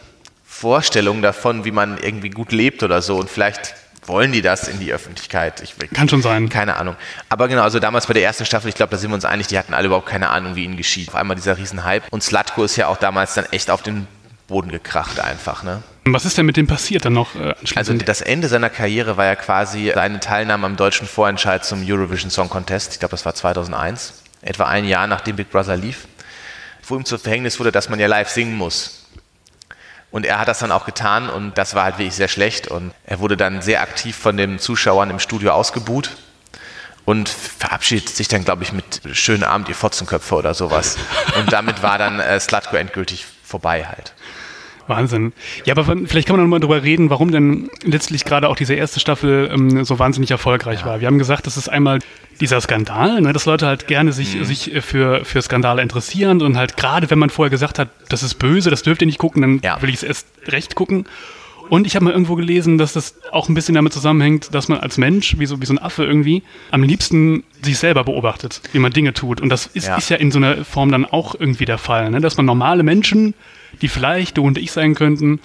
[0.58, 3.18] Vorstellungen davon, wie man irgendwie gut lebt oder so.
[3.18, 3.76] Und vielleicht
[4.08, 5.62] wollen die das in die Öffentlichkeit.
[5.62, 6.50] Ich, Kann schon sein.
[6.50, 6.96] Keine Ahnung.
[7.30, 9.46] Aber genau, also damals bei der ersten Staffel, ich glaube, da sind wir uns einig,
[9.48, 11.10] die hatten alle überhaupt keine Ahnung, wie ihnen geschieht.
[11.10, 12.08] Auf einmal dieser Riesenhype.
[12.10, 14.08] Und Slatko ist ja auch damals dann echt auf den
[14.48, 15.62] Boden gekracht einfach.
[15.62, 15.84] Ne?
[16.06, 19.26] Was ist denn mit dem passiert dann noch äh, Also das Ende seiner Karriere war
[19.26, 22.94] ja quasi seine Teilnahme am deutschen Vorentscheid zum Eurovision Song Contest.
[22.94, 24.24] Ich glaube, das war 2001.
[24.42, 26.08] Etwa ein Jahr nachdem Big Brother lief.
[26.88, 29.07] Wo ihm zu Verhängnis wurde, dass man ja live singen muss.
[30.10, 32.68] Und er hat das dann auch getan und das war halt wirklich sehr schlecht.
[32.68, 36.12] Und er wurde dann sehr aktiv von den Zuschauern im Studio ausgebuht
[37.06, 40.98] und verabschiedet sich dann, glaube ich, mit schönen Abend, ihr Fotzenköpfe oder sowas.
[41.38, 44.14] Und damit war dann äh, Slutko endgültig vorbei halt.
[44.88, 45.34] Wahnsinn.
[45.66, 48.74] Ja, aber vielleicht kann man noch mal drüber reden, warum denn letztlich gerade auch diese
[48.74, 50.86] erste Staffel ähm, so wahnsinnig erfolgreich ja.
[50.86, 51.02] war.
[51.02, 52.00] Wir haben gesagt, das ist einmal
[52.40, 54.44] dieser Skandal, ne, dass Leute halt gerne sich, mhm.
[54.46, 58.24] sich äh, für, für Skandale interessieren und halt gerade, wenn man vorher gesagt hat, das
[58.24, 59.82] ist böse, das dürft ihr nicht gucken, dann ja.
[59.82, 61.06] will ich es erst recht gucken.
[61.70, 64.80] Und ich habe mal irgendwo gelesen, dass das auch ein bisschen damit zusammenhängt, dass man
[64.80, 68.80] als Mensch, wie so, wie so ein Affe irgendwie, am liebsten sich selber beobachtet, wie
[68.80, 69.42] man Dinge tut.
[69.42, 72.10] Und das ist ja, ist ja in so einer Form dann auch irgendwie der Fall,
[72.10, 72.22] ne?
[72.22, 73.34] dass man normale Menschen
[73.82, 75.40] die vielleicht du und ich sein könnten,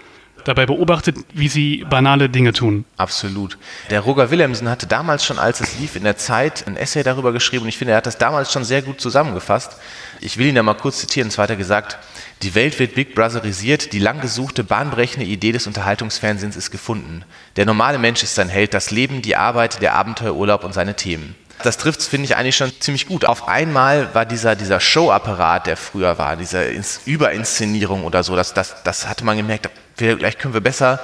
[0.45, 2.85] dabei beobachtet, wie sie banale Dinge tun.
[2.97, 3.59] Absolut.
[3.91, 7.33] Der Roger Willemsen hatte damals schon, als es lief, in der Zeit ein Essay darüber
[7.33, 9.77] geschrieben und ich finde, er hat das damals schon sehr gut zusammengefasst.
[10.21, 11.27] Ich will ihn da mal kurz zitieren.
[11.29, 11.99] Und zwar gesagt,
[12.43, 17.25] die Welt wird Big Brotherisiert, die lang gesuchte, bahnbrechende Idee des Unterhaltungsfernsehens ist gefunden.
[17.57, 21.37] Der normale Mensch ist sein Held, das Leben, die Arbeit, der Abenteuerurlaub und seine Themen
[21.63, 23.25] das trifft es, finde ich, eigentlich schon ziemlich gut.
[23.25, 26.65] Auf einmal war dieser, dieser Showapparat, der früher war, diese
[27.07, 31.01] Überinszenierung oder so, das, das, das hatte man gemerkt, vielleicht können wir besser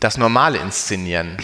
[0.00, 1.36] das Normale inszenieren.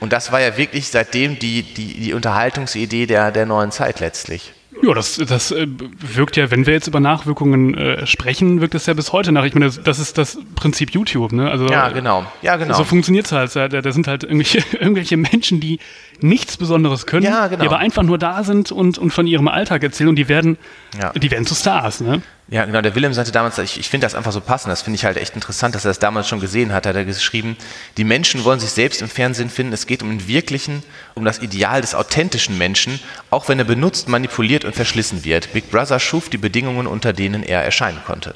[0.00, 4.52] Und das war ja wirklich seitdem die, die, die Unterhaltungsidee der, der neuen Zeit letztlich.
[4.82, 8.86] Ja, das, das äh, wirkt ja, wenn wir jetzt über Nachwirkungen äh, sprechen, wirkt es
[8.86, 9.44] ja bis heute nach.
[9.44, 11.50] Ich meine, das ist das Prinzip YouTube, ne?
[11.50, 12.24] Also, ja, genau.
[12.40, 12.74] Ja, genau.
[12.74, 13.54] So funktioniert es halt.
[13.56, 15.80] Da, da sind halt irgendwelche, irgendwelche Menschen, die
[16.22, 17.62] nichts Besonderes können, ja, genau.
[17.62, 20.58] die aber einfach nur da sind und, und von ihrem Alltag erzählen und die werden,
[21.00, 21.12] ja.
[21.12, 22.22] die werden zu Stars, ne?
[22.50, 22.80] Ja, genau.
[22.80, 24.72] Der Willem sagte damals, ich, ich finde das einfach so passend.
[24.72, 26.84] Das finde ich halt echt interessant, dass er das damals schon gesehen hat.
[26.84, 27.56] Hat er geschrieben,
[27.96, 29.72] die Menschen wollen sich selbst im Fernsehen finden.
[29.72, 30.82] Es geht um den wirklichen,
[31.14, 32.98] um das Ideal des authentischen Menschen,
[33.30, 35.52] auch wenn er benutzt, manipuliert und verschlissen wird.
[35.52, 38.34] Big Brother schuf die Bedingungen, unter denen er erscheinen konnte.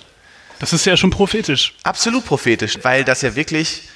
[0.61, 1.75] Das ist ja schon prophetisch.
[1.83, 3.89] Absolut prophetisch, weil das ja wirklich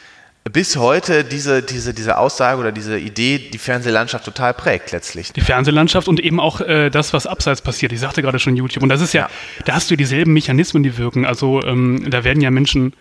[0.51, 5.33] bis heute diese, diese, diese Aussage oder diese Idee die Fernsehlandschaft total prägt letztlich.
[5.33, 7.93] Die Fernsehlandschaft und eben auch äh, das, was abseits passiert.
[7.93, 8.83] Ich sagte gerade schon YouTube.
[8.83, 9.31] Und das ist ja, ja.
[9.65, 11.25] da hast du dieselben Mechanismen, die wirken.
[11.25, 12.93] Also ähm, da werden ja Menschen,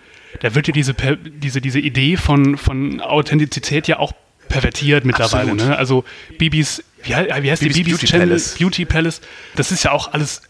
[0.42, 4.14] da wird ja diese, diese, diese Idee von, von Authentizität ja auch
[4.48, 5.54] pervertiert mittlerweile.
[5.56, 5.78] Ne?
[5.78, 6.06] Also
[6.38, 8.28] Bibis, wie, wie heißt Bibis die Bibis Beauty Channel?
[8.28, 8.56] Palace.
[8.58, 9.22] Beauty Palace.
[9.56, 10.42] Das ist ja auch alles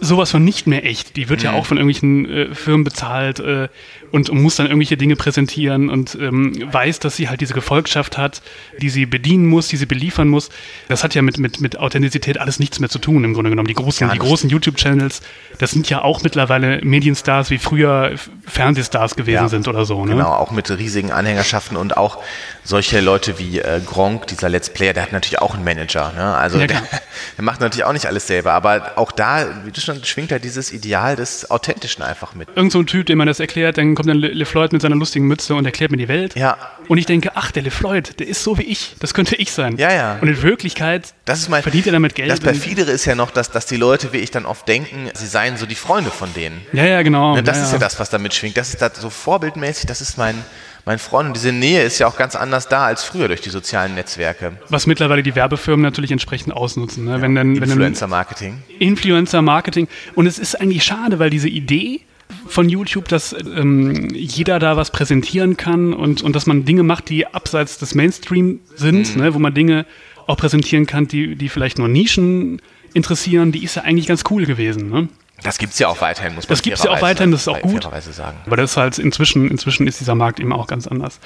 [0.00, 1.16] sowas von nicht mehr echt.
[1.16, 1.44] Die wird mhm.
[1.44, 3.68] ja auch von irgendwelchen äh, Firmen bezahlt äh,
[4.10, 8.42] und, muss dann irgendwelche Dinge präsentieren und ähm, weiß, dass sie halt diese Gefolgschaft hat,
[8.80, 10.50] die sie bedienen muss, die sie beliefern muss.
[10.88, 13.68] Das hat ja mit, mit, mit Authentizität alles nichts mehr zu tun, im Grunde genommen.
[13.68, 15.22] Die großen, die großen YouTube-Channels,
[15.58, 18.12] das sind ja auch mittlerweile Medienstars, wie früher
[18.46, 20.04] Fernsehstars gewesen ja, sind oder so.
[20.04, 20.12] Ne?
[20.12, 22.18] Genau, auch mit riesigen Anhängerschaften und auch
[22.64, 26.12] solche Leute wie äh, Gronk, dieser Let's Player, der hat natürlich auch einen Manager.
[26.16, 26.34] Ne?
[26.34, 26.82] Also ja, der,
[27.36, 30.44] der, macht natürlich auch nicht alles selber, aber auch da, wie du schon schwingt halt
[30.44, 32.48] dieses Ideal des Authentischen einfach mit.
[32.54, 35.26] Irgend so ein Typ, dem man das erklärt, dann kommt dann LeFloid mit seiner lustigen
[35.26, 36.34] Mütze und erklärt mir die Welt.
[36.36, 36.56] Ja.
[36.88, 38.96] Und ich denke, ach, der LeFloid, der ist so wie ich.
[39.00, 39.76] Das könnte ich sein.
[39.76, 40.18] Ja, ja.
[40.20, 42.30] Und in Wirklichkeit das ist mein, verdient er damit Geld.
[42.30, 45.26] Das Perfidere ist ja noch, dass, dass die Leute, wie ich dann oft denken, sie
[45.26, 46.60] seien so die Freunde von denen.
[46.72, 47.34] Ja, ja, genau.
[47.34, 47.76] Ne, das ja, ist ja.
[47.76, 48.56] ja das, was da mitschwingt.
[48.56, 50.44] Das ist das so vorbildmäßig, das ist mein,
[50.84, 51.28] mein Freund.
[51.28, 54.52] Und diese Nähe ist ja auch ganz anders da als früher durch die sozialen Netzwerke.
[54.68, 57.04] Was mittlerweile die Werbefirmen natürlich entsprechend ausnutzen.
[57.04, 57.12] Ne?
[57.12, 58.62] Ja, wenn dann, Influencer-Marketing.
[58.78, 59.88] Influencer-Marketing.
[60.14, 62.00] Und es ist eigentlich schade, weil diese Idee
[62.46, 67.08] von YouTube, dass ähm, jeder da was präsentieren kann und, und dass man Dinge macht,
[67.08, 69.22] die abseits des Mainstream sind, mhm.
[69.22, 69.34] ne?
[69.34, 69.86] wo man Dinge
[70.26, 72.60] auch präsentieren kann, die, die vielleicht nur Nischen
[72.94, 74.88] interessieren, die ist ja eigentlich ganz cool gewesen.
[74.88, 75.08] Ne?
[75.44, 77.42] Das gibt es ja auch weiterhin, muss man Das gibt es ja auch weiterhin, das
[77.42, 77.84] ist auch gut.
[77.84, 78.38] Sagen.
[78.46, 81.20] Aber das ist halt inzwischen, inzwischen ist dieser Markt eben auch ganz anders.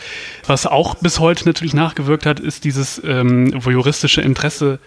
[0.47, 4.81] Was auch bis heute natürlich nachgewirkt hat, ist dieses ähm, voyeuristische Interesse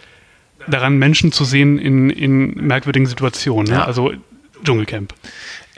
[0.68, 3.72] daran, Menschen zu sehen in, in merkwürdigen Situationen.
[3.72, 3.80] Ne?
[3.80, 3.86] Ja.
[3.86, 4.12] Also
[4.64, 5.14] Dschungelcamp.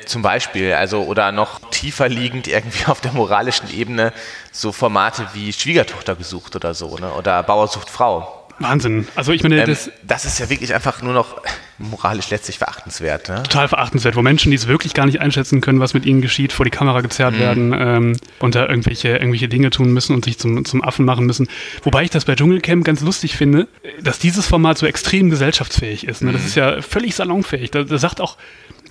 [0.06, 4.12] Zum Beispiel, also oder noch tiefer liegend irgendwie auf der moralischen Ebene
[4.52, 7.13] so Formate wie Schwiegertochter gesucht oder so, ne?
[7.13, 8.48] Oder Bauer sucht Frau.
[8.60, 9.08] Wahnsinn.
[9.16, 11.42] Also ich meine, ähm, das, das ist ja wirklich einfach nur noch
[11.78, 13.30] moralisch letztlich verachtenswert.
[13.30, 13.44] Ne?
[13.44, 16.54] Total verachtenswert, wo Menschen, die es wirklich gar nicht einschätzen können, was mit ihnen geschieht,
[16.54, 17.40] vor die Kamera gezerrt mhm.
[17.40, 21.26] werden ähm, und da irgendwelche, irgendwelche Dinge tun müssen und sich zum, zum Affen machen
[21.26, 21.48] müssen.
[21.84, 23.68] Wobei ich das bei Dschungelcamp ganz lustig finde,
[24.02, 26.22] dass dieses Format so extrem gesellschaftsfähig ist.
[26.22, 26.32] Ne?
[26.32, 26.48] Das mhm.
[26.48, 27.72] ist ja völlig salonfähig.
[27.72, 28.38] Da, da sagt auch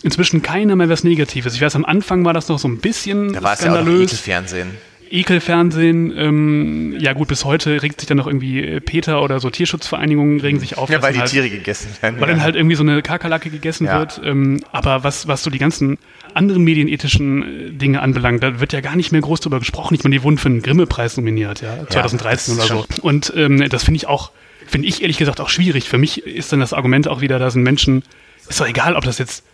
[0.03, 1.55] inzwischen keiner mehr was Negatives.
[1.55, 4.13] Ich weiß, am Anfang war das noch so ein bisschen da war skandalös.
[4.13, 4.92] Es ja auch Fernsehen.
[5.13, 9.51] Ekelfernsehen, ähm, ja gut, bis heute regt sich dann noch irgendwie äh, Peter oder so
[9.51, 10.89] Tierschutzvereinigungen regen sich auf.
[10.89, 12.19] Ja, weil die halt, Tiere gegessen werden.
[12.19, 12.35] Weil ja.
[12.35, 13.99] dann halt irgendwie so eine Kakerlake gegessen ja.
[13.99, 14.23] wird.
[14.25, 15.99] Ähm, aber was, was so die ganzen
[16.33, 19.95] anderen medienethischen äh, Dinge anbelangt, da wird ja gar nicht mehr groß drüber gesprochen.
[19.95, 22.87] Ich meine, die wurden für einen Grimme-Preis nominiert, ja, 2013 ja, oder so.
[23.03, 24.33] Und ähm, das finde ich auch,
[24.67, 25.91] finde ich ehrlich gesagt auch schwierig.
[25.91, 28.03] Für mich ist dann das Argument auch wieder, da sind Menschen,
[28.49, 29.45] ist doch egal, ob das jetzt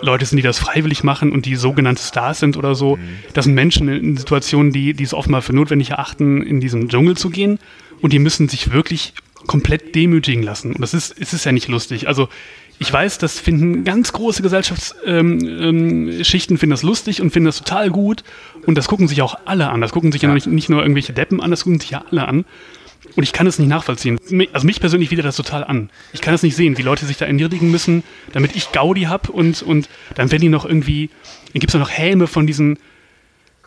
[0.00, 2.96] Leute sind, die das freiwillig machen und die sogenannte Stars sind oder so.
[2.96, 3.00] Mhm.
[3.32, 7.16] Das sind Menschen in Situationen, die, die es oftmal für notwendig erachten, in diesen Dschungel
[7.16, 7.58] zu gehen.
[8.00, 9.14] Und die müssen sich wirklich
[9.46, 10.72] komplett demütigen lassen.
[10.72, 12.08] Und das ist, ist es ja nicht lustig.
[12.08, 12.28] Also
[12.78, 17.58] ich weiß, das finden ganz große Gesellschaftsschichten ähm, ähm, finden das lustig und finden das
[17.58, 18.24] total gut.
[18.66, 19.80] Und das gucken sich auch alle an.
[19.80, 22.04] Das gucken sich ja, ja nicht, nicht nur irgendwelche Deppen an, das gucken sich ja
[22.10, 22.44] alle an.
[23.16, 24.18] Und ich kann es nicht nachvollziehen.
[24.52, 25.90] Also mich persönlich widert das total an.
[26.12, 29.30] Ich kann es nicht sehen, wie Leute sich da erniedrigen müssen, damit ich Gaudi habe
[29.30, 31.10] und, und dann werden die noch irgendwie,
[31.52, 32.78] dann gibt es noch Helme von diesen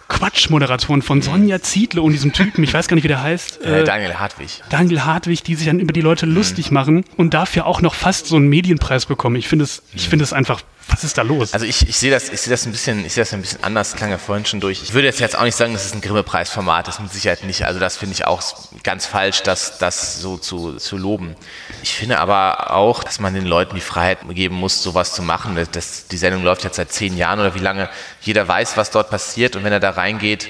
[0.08, 3.60] Quatschmoderatoren von Sonja Ziedle und diesem Typen, ich weiß gar nicht, wie der heißt.
[3.68, 4.62] Äh, Daniel Hartwig.
[4.70, 6.74] Daniel Hartwig, die sich dann über die Leute lustig mhm.
[6.76, 9.36] machen und dafür auch noch fast so einen Medienpreis bekommen.
[9.36, 11.54] Ich finde es, ich finde es einfach was ist da los?
[11.54, 13.64] Also ich, ich sehe das, ich sehe das ein bisschen, ich sehe das ein bisschen
[13.64, 14.82] anders, klang ja vorhin schon durch.
[14.82, 17.66] Ich würde jetzt, auch nicht sagen, das ist ein Grimme-Preisformat, das mit Sicherheit nicht.
[17.66, 18.42] Also das finde ich auch
[18.84, 21.36] ganz falsch, das, das so zu, zu loben.
[21.84, 25.58] Ich finde aber auch, dass man den Leuten die Freiheit geben muss, sowas zu machen.
[25.72, 27.90] Das, die Sendung läuft jetzt seit zehn Jahren oder wie lange.
[28.22, 30.50] Jeder weiß, was dort passiert und wenn er da reingeht,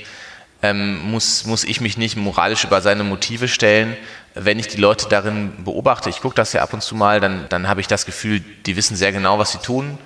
[0.61, 3.97] ähm, muss, muss ich mich nicht moralisch über seine Motive stellen.
[4.33, 7.47] Wenn ich die Leute darin beobachte, ich gucke das ja ab und zu mal, dann,
[7.49, 9.97] dann habe ich das Gefühl, die wissen sehr genau, was sie tun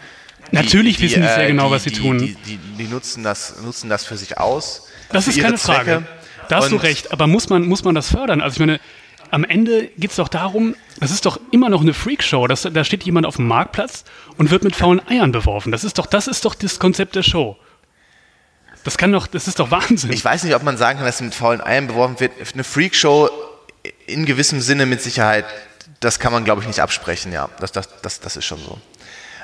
[0.52, 2.18] Natürlich die, wissen die sehr äh, genau, die, was sie tun.
[2.20, 4.88] Die, die, die, nutzen, das, nutzen das für sich aus.
[5.12, 5.84] Das ist keine Zwecke.
[5.84, 6.04] Frage.
[6.50, 7.12] Da hast du recht.
[7.12, 8.42] Aber muss man, muss man das fördern?
[8.42, 8.80] Also ich meine,
[9.30, 12.48] am Ende geht es doch darum, das ist doch immer noch eine Freakshow.
[12.48, 14.04] Das, da steht jemand auf dem Marktplatz
[14.38, 15.72] und wird mit faulen Eiern beworfen.
[15.72, 17.58] Das ist doch, das ist doch das Konzept der Show.
[18.84, 20.12] Das kann doch, das ist doch Wahnsinn.
[20.12, 22.34] Ich weiß nicht, ob man sagen kann, dass mit faulen Eiern beworfen wird.
[22.54, 23.30] Eine Freakshow
[24.06, 25.46] in gewissem Sinne mit Sicherheit,
[26.00, 27.32] das kann man, glaube ich, nicht absprechen.
[27.32, 28.80] Ja, das, das, das, das ist schon so.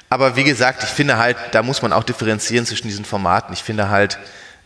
[0.09, 3.53] Aber wie gesagt, ich finde halt, da muss man auch differenzieren zwischen diesen Formaten.
[3.53, 4.17] Ich finde halt,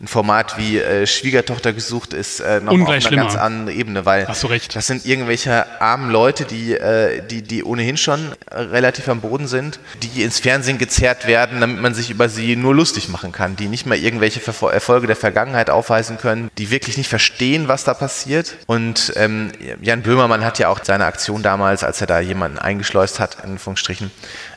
[0.02, 3.22] ein Format wie äh, Schwiegertochter gesucht ist äh, noch auf einer schlimmer.
[3.22, 8.32] ganz anderen Ebene, weil das sind irgendwelche armen Leute, die, äh, die, die ohnehin schon
[8.50, 12.74] relativ am Boden sind, die ins Fernsehen gezerrt werden, damit man sich über sie nur
[12.74, 14.40] lustig machen kann, die nicht mal irgendwelche
[14.72, 18.56] Erfolge der Vergangenheit aufweisen können, die wirklich nicht verstehen, was da passiert.
[18.66, 23.20] Und ähm, Jan Böhmermann hat ja auch seine Aktion damals, als er da jemanden eingeschleust
[23.20, 24.10] hat, in Anführungsstrichen,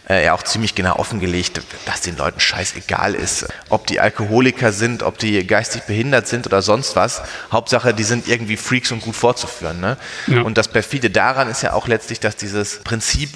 [0.09, 5.03] äh, ja auch ziemlich genau offengelegt, dass den Leuten scheißegal ist, ob die Alkoholiker sind,
[5.03, 7.21] ob die geistig behindert sind oder sonst was.
[7.51, 9.79] Hauptsache, die sind irgendwie Freaks und gut vorzuführen.
[9.79, 9.97] Ne?
[10.27, 10.41] Ja.
[10.41, 13.29] Und das perfide daran ist ja auch letztlich, dass dieses Prinzip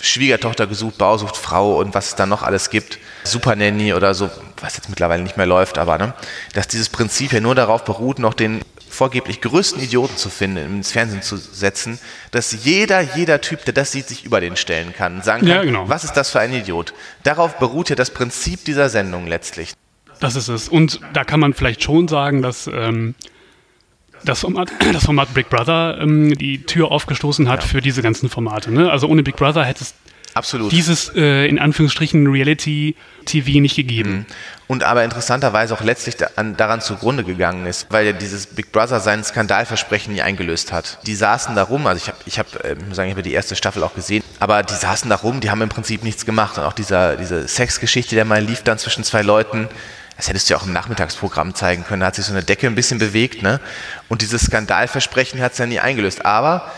[0.00, 4.30] Schwiegertochter gesucht, Bausucht Frau und was es da noch alles gibt, Super Nanny oder so,
[4.60, 6.14] was jetzt mittlerweile nicht mehr läuft, aber ne,
[6.54, 8.62] dass dieses Prinzip ja nur darauf beruht, noch den
[9.00, 11.98] vorgeblich größten Idioten zu finden, ins Fernsehen zu setzen,
[12.32, 15.48] dass jeder, jeder Typ, der das sieht, sich über den stellen kann und sagen kann,
[15.48, 15.88] ja, genau.
[15.88, 16.92] was ist das für ein Idiot?
[17.22, 19.72] Darauf beruht ja das Prinzip dieser Sendung letztlich.
[20.20, 20.68] Das ist es.
[20.68, 23.14] Und da kann man vielleicht schon sagen, dass ähm,
[24.22, 27.68] das, Format, das Format Big Brother ähm, die Tür aufgestoßen hat ja.
[27.68, 28.70] für diese ganzen Formate.
[28.70, 28.90] Ne?
[28.90, 29.94] Also ohne Big Brother hätte es
[30.34, 30.72] Absolut.
[30.72, 34.10] dieses äh, in Anführungsstrichen Reality-TV nicht gegeben.
[34.10, 34.26] Mhm.
[34.68, 39.24] Und aber interessanterweise auch letztlich daran, zugrunde gegangen ist, weil ja dieses Big Brother seinen
[39.24, 40.98] Skandalversprechen nie eingelöst hat.
[41.06, 43.32] Die saßen da rum, also ich habe, ich hab, äh, muss sagen, ich habe die
[43.32, 46.56] erste Staffel auch gesehen, aber die saßen da rum, die haben im Prinzip nichts gemacht.
[46.58, 49.68] Und auch dieser, diese Sexgeschichte, der mal lief dann zwischen zwei Leuten,
[50.16, 52.66] das hättest du ja auch im Nachmittagsprogramm zeigen können, da hat sich so eine Decke
[52.66, 53.58] ein bisschen bewegt, ne?
[54.08, 56.26] Und dieses Skandalversprechen hat es ja nie eingelöst.
[56.26, 56.70] Aber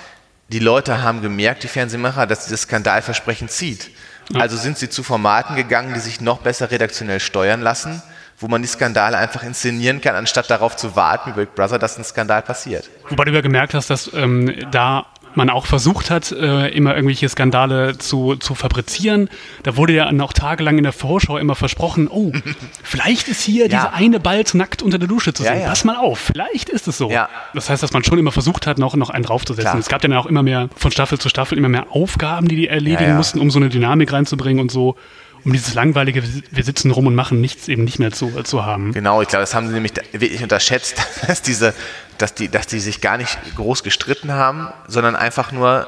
[0.52, 3.90] die Leute haben gemerkt, die Fernsehmacher, dass dieses Skandalversprechen zieht.
[4.34, 8.02] Also sind sie zu Formaten gegangen, die sich noch besser redaktionell steuern lassen,
[8.38, 11.98] wo man die Skandale einfach inszenieren kann, anstatt darauf zu warten, wie Big Brother, dass
[11.98, 12.88] ein Skandal passiert.
[13.08, 15.06] Wobei du ja gemerkt hast, dass ähm, da
[15.36, 19.28] man auch versucht hat, äh, immer irgendwelche Skandale zu, zu fabrizieren.
[19.62, 22.32] Da wurde ja noch tagelang in der Vorschau immer versprochen, oh,
[22.82, 23.68] vielleicht ist hier Ja.
[23.68, 25.62] dieser eine Bald nackt unter der Dusche zu Ja, sehen.
[25.62, 25.68] ja.
[25.68, 27.10] Pass mal auf, vielleicht ist es so.
[27.10, 27.28] Ja.
[27.54, 29.70] Das heißt, dass man schon immer versucht hat, noch, noch einen draufzusetzen.
[29.70, 29.78] Klar.
[29.80, 32.68] Es gab dann auch immer mehr, von Staffel zu Staffel, immer mehr Aufgaben, die die
[32.68, 33.16] erledigen Ja, ja.
[33.16, 34.96] mussten, um so eine Dynamik reinzubringen und so,
[35.44, 38.92] um dieses langweilige, wir sitzen rum und machen nichts eben nicht mehr zu, zu haben.
[38.92, 41.74] Genau, ich glaube, das haben sie nämlich wirklich unterschätzt, dass diese,
[42.18, 45.86] dass die, dass die sich gar nicht groß gestritten haben, sondern einfach nur,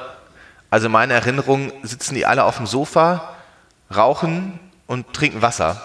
[0.70, 3.34] also meine Erinnerung, sitzen die alle auf dem Sofa,
[3.94, 5.80] rauchen und trinken Wasser.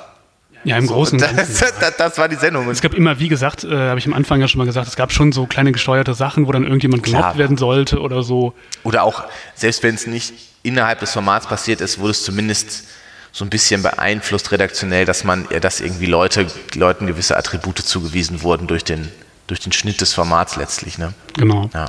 [0.64, 1.68] Ja, im Großen und Das, Ganzen.
[1.80, 2.70] das, das war die Sendung.
[2.70, 4.96] Es gab immer, wie gesagt, äh, habe ich am Anfang ja schon mal gesagt, es
[4.96, 8.54] gab schon so kleine gesteuerte Sachen, wo dann irgendjemand gemobbt werden sollte oder so.
[8.84, 9.24] Oder auch,
[9.56, 12.88] selbst wenn es nicht innerhalb des Formats passiert ist, wurde es zumindest
[13.32, 18.68] so ein bisschen beeinflusst redaktionell, dass man, dass irgendwie Leute, Leuten gewisse Attribute zugewiesen wurden
[18.68, 19.10] durch den,
[19.50, 20.98] durch den Schnitt des Formats letztlich.
[20.98, 21.14] Ne?
[21.36, 21.70] Genau.
[21.74, 21.88] Ja.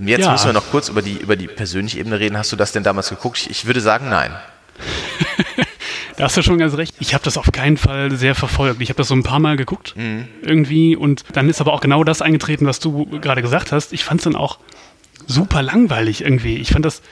[0.00, 0.32] Jetzt Ja.
[0.32, 2.36] müssen wir noch kurz über die, über die persönliche Ebene reden.
[2.38, 3.38] Hast du das denn damals geguckt?
[3.38, 4.32] Ich, ich würde sagen, nein.
[6.16, 6.96] Da hast du schon ganz recht.
[6.98, 8.82] Ich habe das auf keinen Fall sehr verfolgt.
[8.82, 9.94] Ich habe das so ein paar Mal geguckt
[10.42, 13.92] irgendwie und dann ist aber auch genau das eingetreten, was du gerade gesagt hast.
[13.92, 14.58] Ich fand es dann auch
[15.28, 16.56] super langweilig irgendwie.
[16.56, 17.02] Ich fand das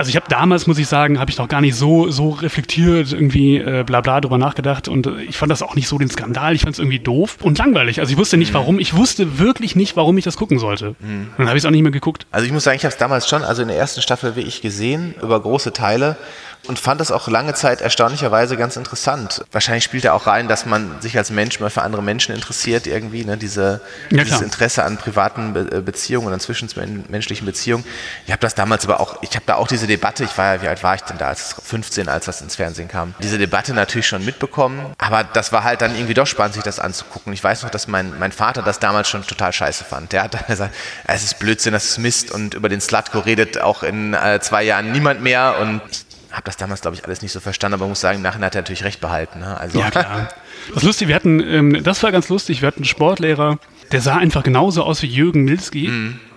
[0.00, 3.12] also ich habe damals, muss ich sagen, habe ich noch gar nicht so, so reflektiert,
[3.12, 6.08] irgendwie äh, bla bla drüber nachgedacht und äh, ich fand das auch nicht so den
[6.08, 8.00] Skandal, ich fand es irgendwie doof und langweilig.
[8.00, 10.94] Also ich wusste nicht warum, ich wusste wirklich nicht, warum ich das gucken sollte.
[11.00, 12.26] Und dann habe ich es auch nicht mehr geguckt.
[12.30, 14.40] Also ich muss sagen, ich habe es damals schon, also in der ersten Staffel wie
[14.40, 16.16] ich gesehen, über große Teile
[16.66, 19.44] und fand das auch lange Zeit erstaunlicherweise ganz interessant.
[19.52, 22.86] Wahrscheinlich spielt da auch rein, dass man sich als Mensch mal für andere Menschen interessiert
[22.86, 23.36] irgendwie, ne?
[23.36, 24.40] Diese, Ja, dieses.
[24.40, 27.84] Interesse an privaten Be äh, Beziehungen und an zwischenmenschlichen Beziehungen.
[28.26, 30.62] Ich habe das damals aber auch, ich habe da auch diese Debatte, ich war ja,
[30.62, 33.74] wie alt war ich denn da, als 15, als das ins Fernsehen kam, diese Debatte
[33.74, 37.32] natürlich schon mitbekommen, aber das war halt dann irgendwie doch spannend, sich das anzugucken.
[37.32, 40.12] Ich weiß noch, dass mein, mein Vater das damals schon total scheiße fand.
[40.12, 40.74] Der hat dann gesagt,
[41.06, 44.62] es ist Blödsinn, das ist Mist und über den Slutko redet auch in äh, zwei
[44.62, 47.88] Jahren niemand mehr und ich habe das damals, glaube ich, alles nicht so verstanden, aber
[47.88, 49.40] muss sagen, im Nachhinein hat er natürlich recht behalten.
[49.40, 49.56] Ne?
[49.58, 50.28] Also, Ja, klar.
[50.74, 53.58] Das lustig, wir hatten, ähm, das war ganz lustig, wir hatten einen Sportlehrer,
[53.92, 55.88] der sah einfach genauso aus wie Jürgen Milski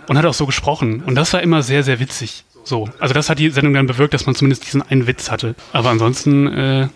[0.07, 1.03] und hat auch so gesprochen.
[1.05, 2.45] Und das war immer sehr, sehr witzig.
[2.63, 2.89] So.
[2.99, 5.53] Also das hat die Sendung dann bewirkt, dass man zumindest diesen einen Witz hatte.
[5.73, 6.87] Aber ansonsten, äh,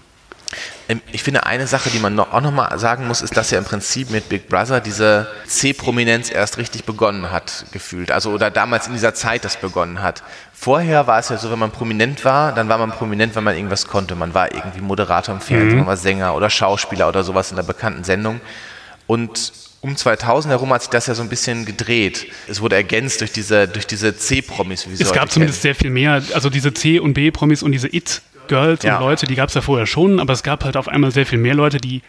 [1.12, 3.66] Ich finde, eine Sache, die man noch, auch nochmal sagen muss, ist, dass ja im
[3.66, 8.10] Prinzip mit Big Brother diese C-Prominenz erst richtig begonnen hat, gefühlt.
[8.10, 10.24] Also, oder damals in dieser Zeit das begonnen hat.
[10.54, 13.56] Vorher war es ja so, wenn man prominent war, dann war man prominent, wenn man
[13.56, 14.16] irgendwas konnte.
[14.16, 17.68] Man war irgendwie Moderator im Fernsehen, man war Sänger oder Schauspieler oder sowas in einer
[17.68, 18.40] bekannten Sendung.
[19.08, 22.28] Und um 2000 herum hat sich das ja so ein bisschen gedreht.
[22.48, 25.90] Es wurde ergänzt durch diese, durch diese C-Promis, wie sie es gab zumindest sehr viel
[25.90, 26.22] mehr.
[26.34, 27.88] Also diese C- und B-Promis und diese
[28.48, 28.98] It-Girls Ja.
[28.98, 31.26] und Leute, die gab es ja vorher schon, aber es gab halt auf einmal sehr
[31.26, 32.02] viel mehr Leute, die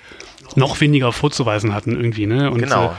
[0.56, 2.26] noch weniger vorzuweisen hatten irgendwie.
[2.26, 2.50] Ne?
[2.50, 2.86] Und, Genau.
[2.86, 2.90] Äh,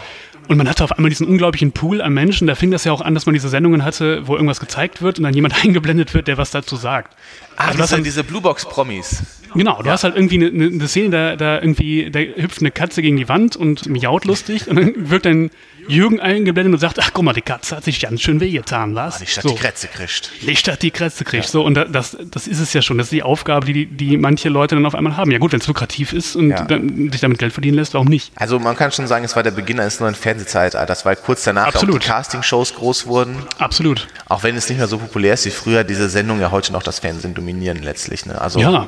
[0.50, 2.48] und man hatte auf einmal diesen unglaublichen Pool an Menschen.
[2.48, 5.20] Da fing das ja auch an, dass man diese Sendungen hatte, wo irgendwas gezeigt wird
[5.20, 7.16] und dann jemand eingeblendet wird, der was dazu sagt.
[7.60, 9.24] Ah, Also das diese, haben- diese Bluebox-Promis.
[9.56, 13.02] Genau, du hast halt irgendwie eine, eine, Szene, da, da irgendwie, da hüpft eine Katze
[13.02, 15.50] gegen die Wand und miaut lustig und dann wirkt dann
[15.88, 19.18] Jürgen eingeblendet und sagt, ach guck mal, die Katze hat sich ganz schön wehgetan, was?
[19.18, 19.50] Die Stadt so.
[19.50, 20.32] die Krätze kriegt.
[20.44, 21.48] Nicht, dass die Krätze kriegt.
[21.48, 23.00] So, und da- das, das ist es ja schon.
[23.00, 25.32] Das ist die Aufgabe, die, die manche Leute dann auf einmal haben.
[25.32, 26.64] Ja gut, wenn es lukrativ ist und Ja.
[26.66, 28.32] dann, sich damit Geld verdienen lässt, warum nicht?
[28.36, 31.68] Also man kann schon sagen, es war der Beginn eines neuen Fernsehzeitalters, weil kurz danach
[31.70, 31.96] Absolut.
[31.96, 33.36] auch die Castingshows groß wurden.
[33.58, 34.08] Absolut.
[34.28, 36.84] Auch wenn es nicht mehr so populär ist wie früher, diese Sendungen ja heute noch
[36.84, 38.26] das Fernsehen dominieren letztlich.
[38.26, 38.40] Ne?
[38.40, 38.88] Also Ja.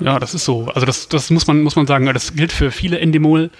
[0.00, 0.66] Ja, das ist so.
[0.74, 2.06] Also das, das muss man, muss man sagen.
[2.12, 3.50] Das gilt für viele Endemol.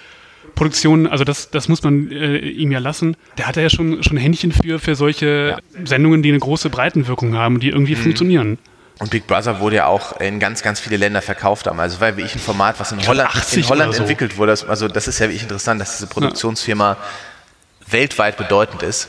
[0.57, 3.17] Produktionen, also das, das muss man äh, ihm ja lassen.
[3.39, 7.59] Der hat ja schon, schon Händchen für, für solche Sendungen, die eine große Breitenwirkung haben,
[7.61, 7.73] die Mhm.
[7.75, 8.59] irgendwie funktionieren.
[9.01, 11.81] Und Big Brother wurde ja auch in ganz, ganz viele Länder verkauft haben.
[11.81, 14.01] Also war wie ich ein Format, was in Holland, 80 in Holland so.
[14.03, 14.53] entwickelt wurde.
[14.53, 16.97] Das- Also das ist ja wirklich interessant, dass diese Produktionsfirma
[17.89, 19.09] weltweit bedeutend ist.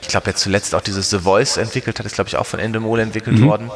[0.00, 2.60] Ich glaube, jetzt zuletzt auch dieses The Voice entwickelt hat, ist glaube ich auch von
[2.60, 3.46] Endemol entwickelt Mhm.
[3.46, 3.70] worden.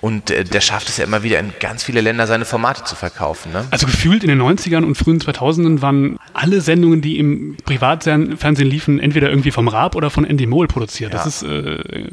[0.00, 2.94] Und äh, der schafft es ja immer wieder in ganz viele Länder seine Formate zu
[2.94, 3.52] verkaufen.
[3.52, 3.66] Ne?
[3.70, 9.00] Also gefühlt in den 90ern und frühen 2000ern waren alle Sendungen, die im Privatfernsehen liefen,
[9.00, 11.14] entweder irgendwie vom Raab oder von Endemol produziert.
[11.14, 11.48] Das Ja.
[11.48, 12.10] ist äh,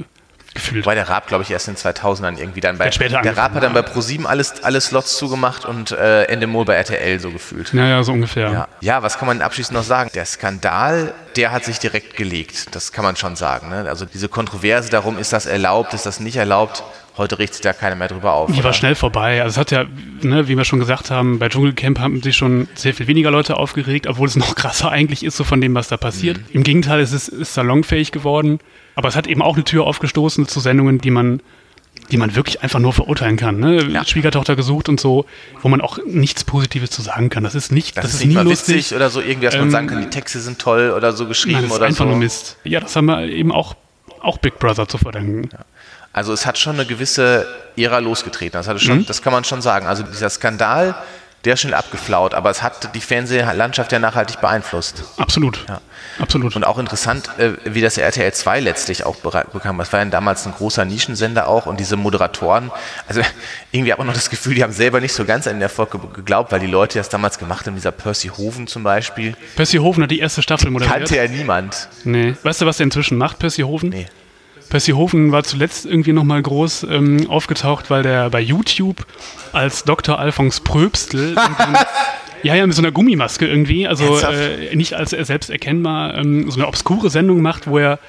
[0.56, 0.86] gefühlt.
[0.86, 2.90] Wobei der Raab, glaube ich, erst in den 2000ern irgendwie dann bei.
[2.92, 6.74] Später der Raab hat dann bei ProSieben alles, alle Slots zugemacht und äh, Endemol bei
[6.76, 7.74] RTL so gefühlt.
[7.74, 8.50] Naja, so ungefähr.
[8.52, 8.68] Ja.
[8.82, 10.10] ja, was kann man abschließend noch sagen?
[10.16, 12.74] Der Skandal, der hat sich direkt gelegt.
[12.74, 13.70] Das kann man schon sagen.
[13.70, 13.86] Ne?
[13.90, 16.84] Also diese Kontroverse darum, ist das erlaubt, ist das nicht erlaubt,
[17.18, 18.52] Heute sich da keiner mehr drüber auf.
[18.52, 19.42] Die war schnell vorbei.
[19.42, 19.86] Also es hat ja,
[20.22, 23.56] ne, wie wir schon gesagt haben, bei Dschungelcamp haben sich schon sehr viel weniger Leute
[23.58, 26.38] aufgeregt, obwohl es noch krasser eigentlich ist, so von dem, was da passiert.
[26.40, 26.44] Mhm.
[26.52, 28.60] Im Gegenteil, es ist, ist salonfähig geworden.
[28.96, 31.42] Aber es hat eben auch eine Tür aufgestoßen zu Sendungen, die man,
[32.12, 33.60] die man wirklich einfach nur verurteilen kann.
[33.60, 33.84] Ne?
[33.86, 34.06] Ja.
[34.06, 35.26] Schwiegertochter gesucht und so,
[35.62, 37.44] wo man auch nichts Positives zu sagen kann.
[37.46, 38.76] Das ist nicht, Das, das, ist ist nicht nie lustig.
[38.76, 41.28] witzig oder so irgendwie, dass man Ähm, sagen kann, die Texte sind toll oder so
[41.28, 42.10] geschrieben Nein, das ist oder einfach so.
[42.10, 42.58] nur Mist.
[42.66, 43.76] Ja, das haben wir eben auch,
[44.22, 45.50] auch Big Brother zu verdanken.
[46.16, 47.46] Also es hat schon eine gewisse
[47.76, 48.54] Ära losgetreten.
[48.64, 49.06] Das, schon, Mhm.
[49.06, 49.86] das kann man schon sagen.
[49.86, 50.96] Also dieser Skandal,
[51.44, 55.04] der ist schnell abgeflaut, aber es hat die Fernsehlandschaft ja nachhaltig beeinflusst.
[55.18, 55.66] Absolut.
[55.68, 55.82] Ja.
[56.18, 56.56] Absolut.
[56.56, 59.78] Und auch interessant, äh, wie das RTL 2 letztlich auch bekam.
[59.78, 62.72] Das war ja damals ein großer Nischensender auch und diese Moderatoren,
[63.10, 63.20] also
[63.74, 65.92] irgendwie hat man noch das Gefühl, die haben selber nicht so ganz an den Erfolg
[65.92, 69.78] ge- geglaubt, weil die Leute das damals gemacht haben, dieser Percy Hoven zum Beispiel, Percy
[69.80, 70.96] Hoven hat die erste Staffel moderiert.
[70.96, 71.90] kannte ja niemand.
[72.06, 72.36] Nee.
[72.42, 73.90] Weißt du, was der inzwischen macht, Percy Hoven?
[73.90, 74.08] Nee.
[74.70, 79.06] Percy Hoven war zuletzt irgendwie nochmal groß ähm, aufgetaucht, weil der bei YouTube
[79.54, 80.20] als Dr.
[80.20, 81.36] Alphons Pröbstl
[82.44, 86.50] ja, ja, mit so einer Gummimaske irgendwie, also äh, nicht als er selbst erkennbar, ähm,
[86.52, 88.00] so eine obskure Sendung macht, wo er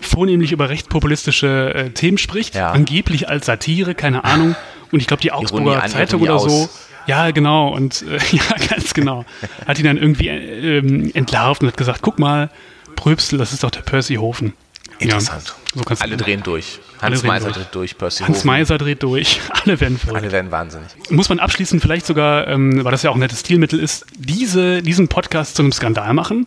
[0.00, 2.70] vornehmlich über rechtspopulistische äh, Themen spricht, Ja.
[2.70, 4.56] angeblich als Satire, keine Ahnung.
[4.92, 6.68] Und ich glaube, die Augsburger an, Zeitung Ironie oder so.
[7.06, 7.68] Ja, genau.
[7.74, 9.24] Und äh, ja, ganz genau.
[9.66, 12.50] Hat ihn dann irgendwie äh, ähm, entlarvt und hat gesagt, guck mal,
[12.96, 14.54] Pröbstl, das ist doch der Percy Hofen.
[15.00, 15.46] Interessant.
[15.46, 16.78] Ja, so kannst du Alle drehen durch.
[17.00, 18.44] Hans Meiser dreht durch, Percy Hans.
[18.44, 19.40] Meiser dreht durch.
[19.64, 20.16] Alle werden verrückt.
[20.22, 20.88] Alle werden wahnsinnig.
[21.10, 24.82] Muss man abschließend vielleicht sogar, ähm, weil das ja auch ein nettes Stilmittel ist, diese,
[24.82, 26.46] diesen Podcast zu einem Skandal machen?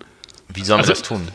[0.53, 1.27] Wie sollen Also- wir das tun?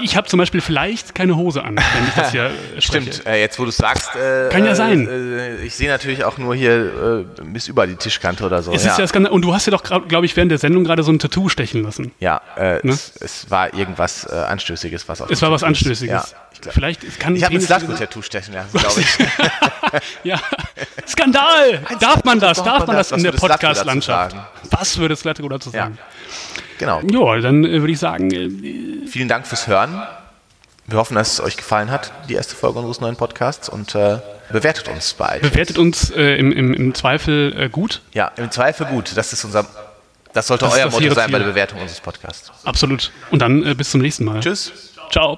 [0.00, 2.50] Ich habe zum Beispiel vielleicht keine Hose an, wenn ich das hier äh,
[2.80, 3.12] spreche.
[3.12, 4.14] Stimmt, äh, jetzt wo du es sagst.
[4.14, 5.08] Äh, Kann ja äh, sein.
[5.08, 8.72] Äh, ich sehe natürlich auch nur hier äh, bis über die Tischkante oder so.
[8.72, 8.92] Es ja.
[8.92, 9.32] ist ja Skandal.
[9.32, 11.82] Und du hast ja doch, glaube ich, während der Sendung gerade so ein Tattoo stechen
[11.82, 12.12] lassen.
[12.20, 12.92] Ja, äh, Ne?
[12.92, 15.68] es, es war irgendwas Anstößiges, was auf Es war was ist.
[15.68, 16.08] Anstößiges.
[16.08, 19.18] Ja, ich glaub- Vielleicht kann ich habe ein Slatko-Tattoo stechen lassen, glaube ich.
[20.24, 20.40] Ja,
[21.06, 21.80] Skandal!
[22.00, 22.62] Darf man das?
[22.62, 24.34] Darf man das in der Podcast-Landschaft?
[24.70, 25.98] Was würde Slatko dazu ja, sagen?
[26.78, 27.00] Genau.
[27.02, 30.02] Ja, dann äh, würde ich sagen, äh, Vielen Dank fürs Hören.
[30.86, 34.18] Wir hoffen, dass es euch gefallen hat, die erste Folge unseres neuen Podcasts und äh,
[34.50, 35.50] bewertet uns bei iTunes.
[35.50, 38.02] bewertet uns äh, im, im, im Zweifel äh, gut.
[38.12, 39.16] Ja, im Zweifel gut.
[39.16, 39.66] Das ist unser,
[40.34, 42.52] das sollte Das euer Motto sein bei der Bewertung unseres Podcasts.
[42.64, 43.12] Absolut.
[43.30, 44.40] Und dann bis zum nächsten Mal.
[44.40, 44.72] Tschüss.
[45.10, 45.32] Ciao.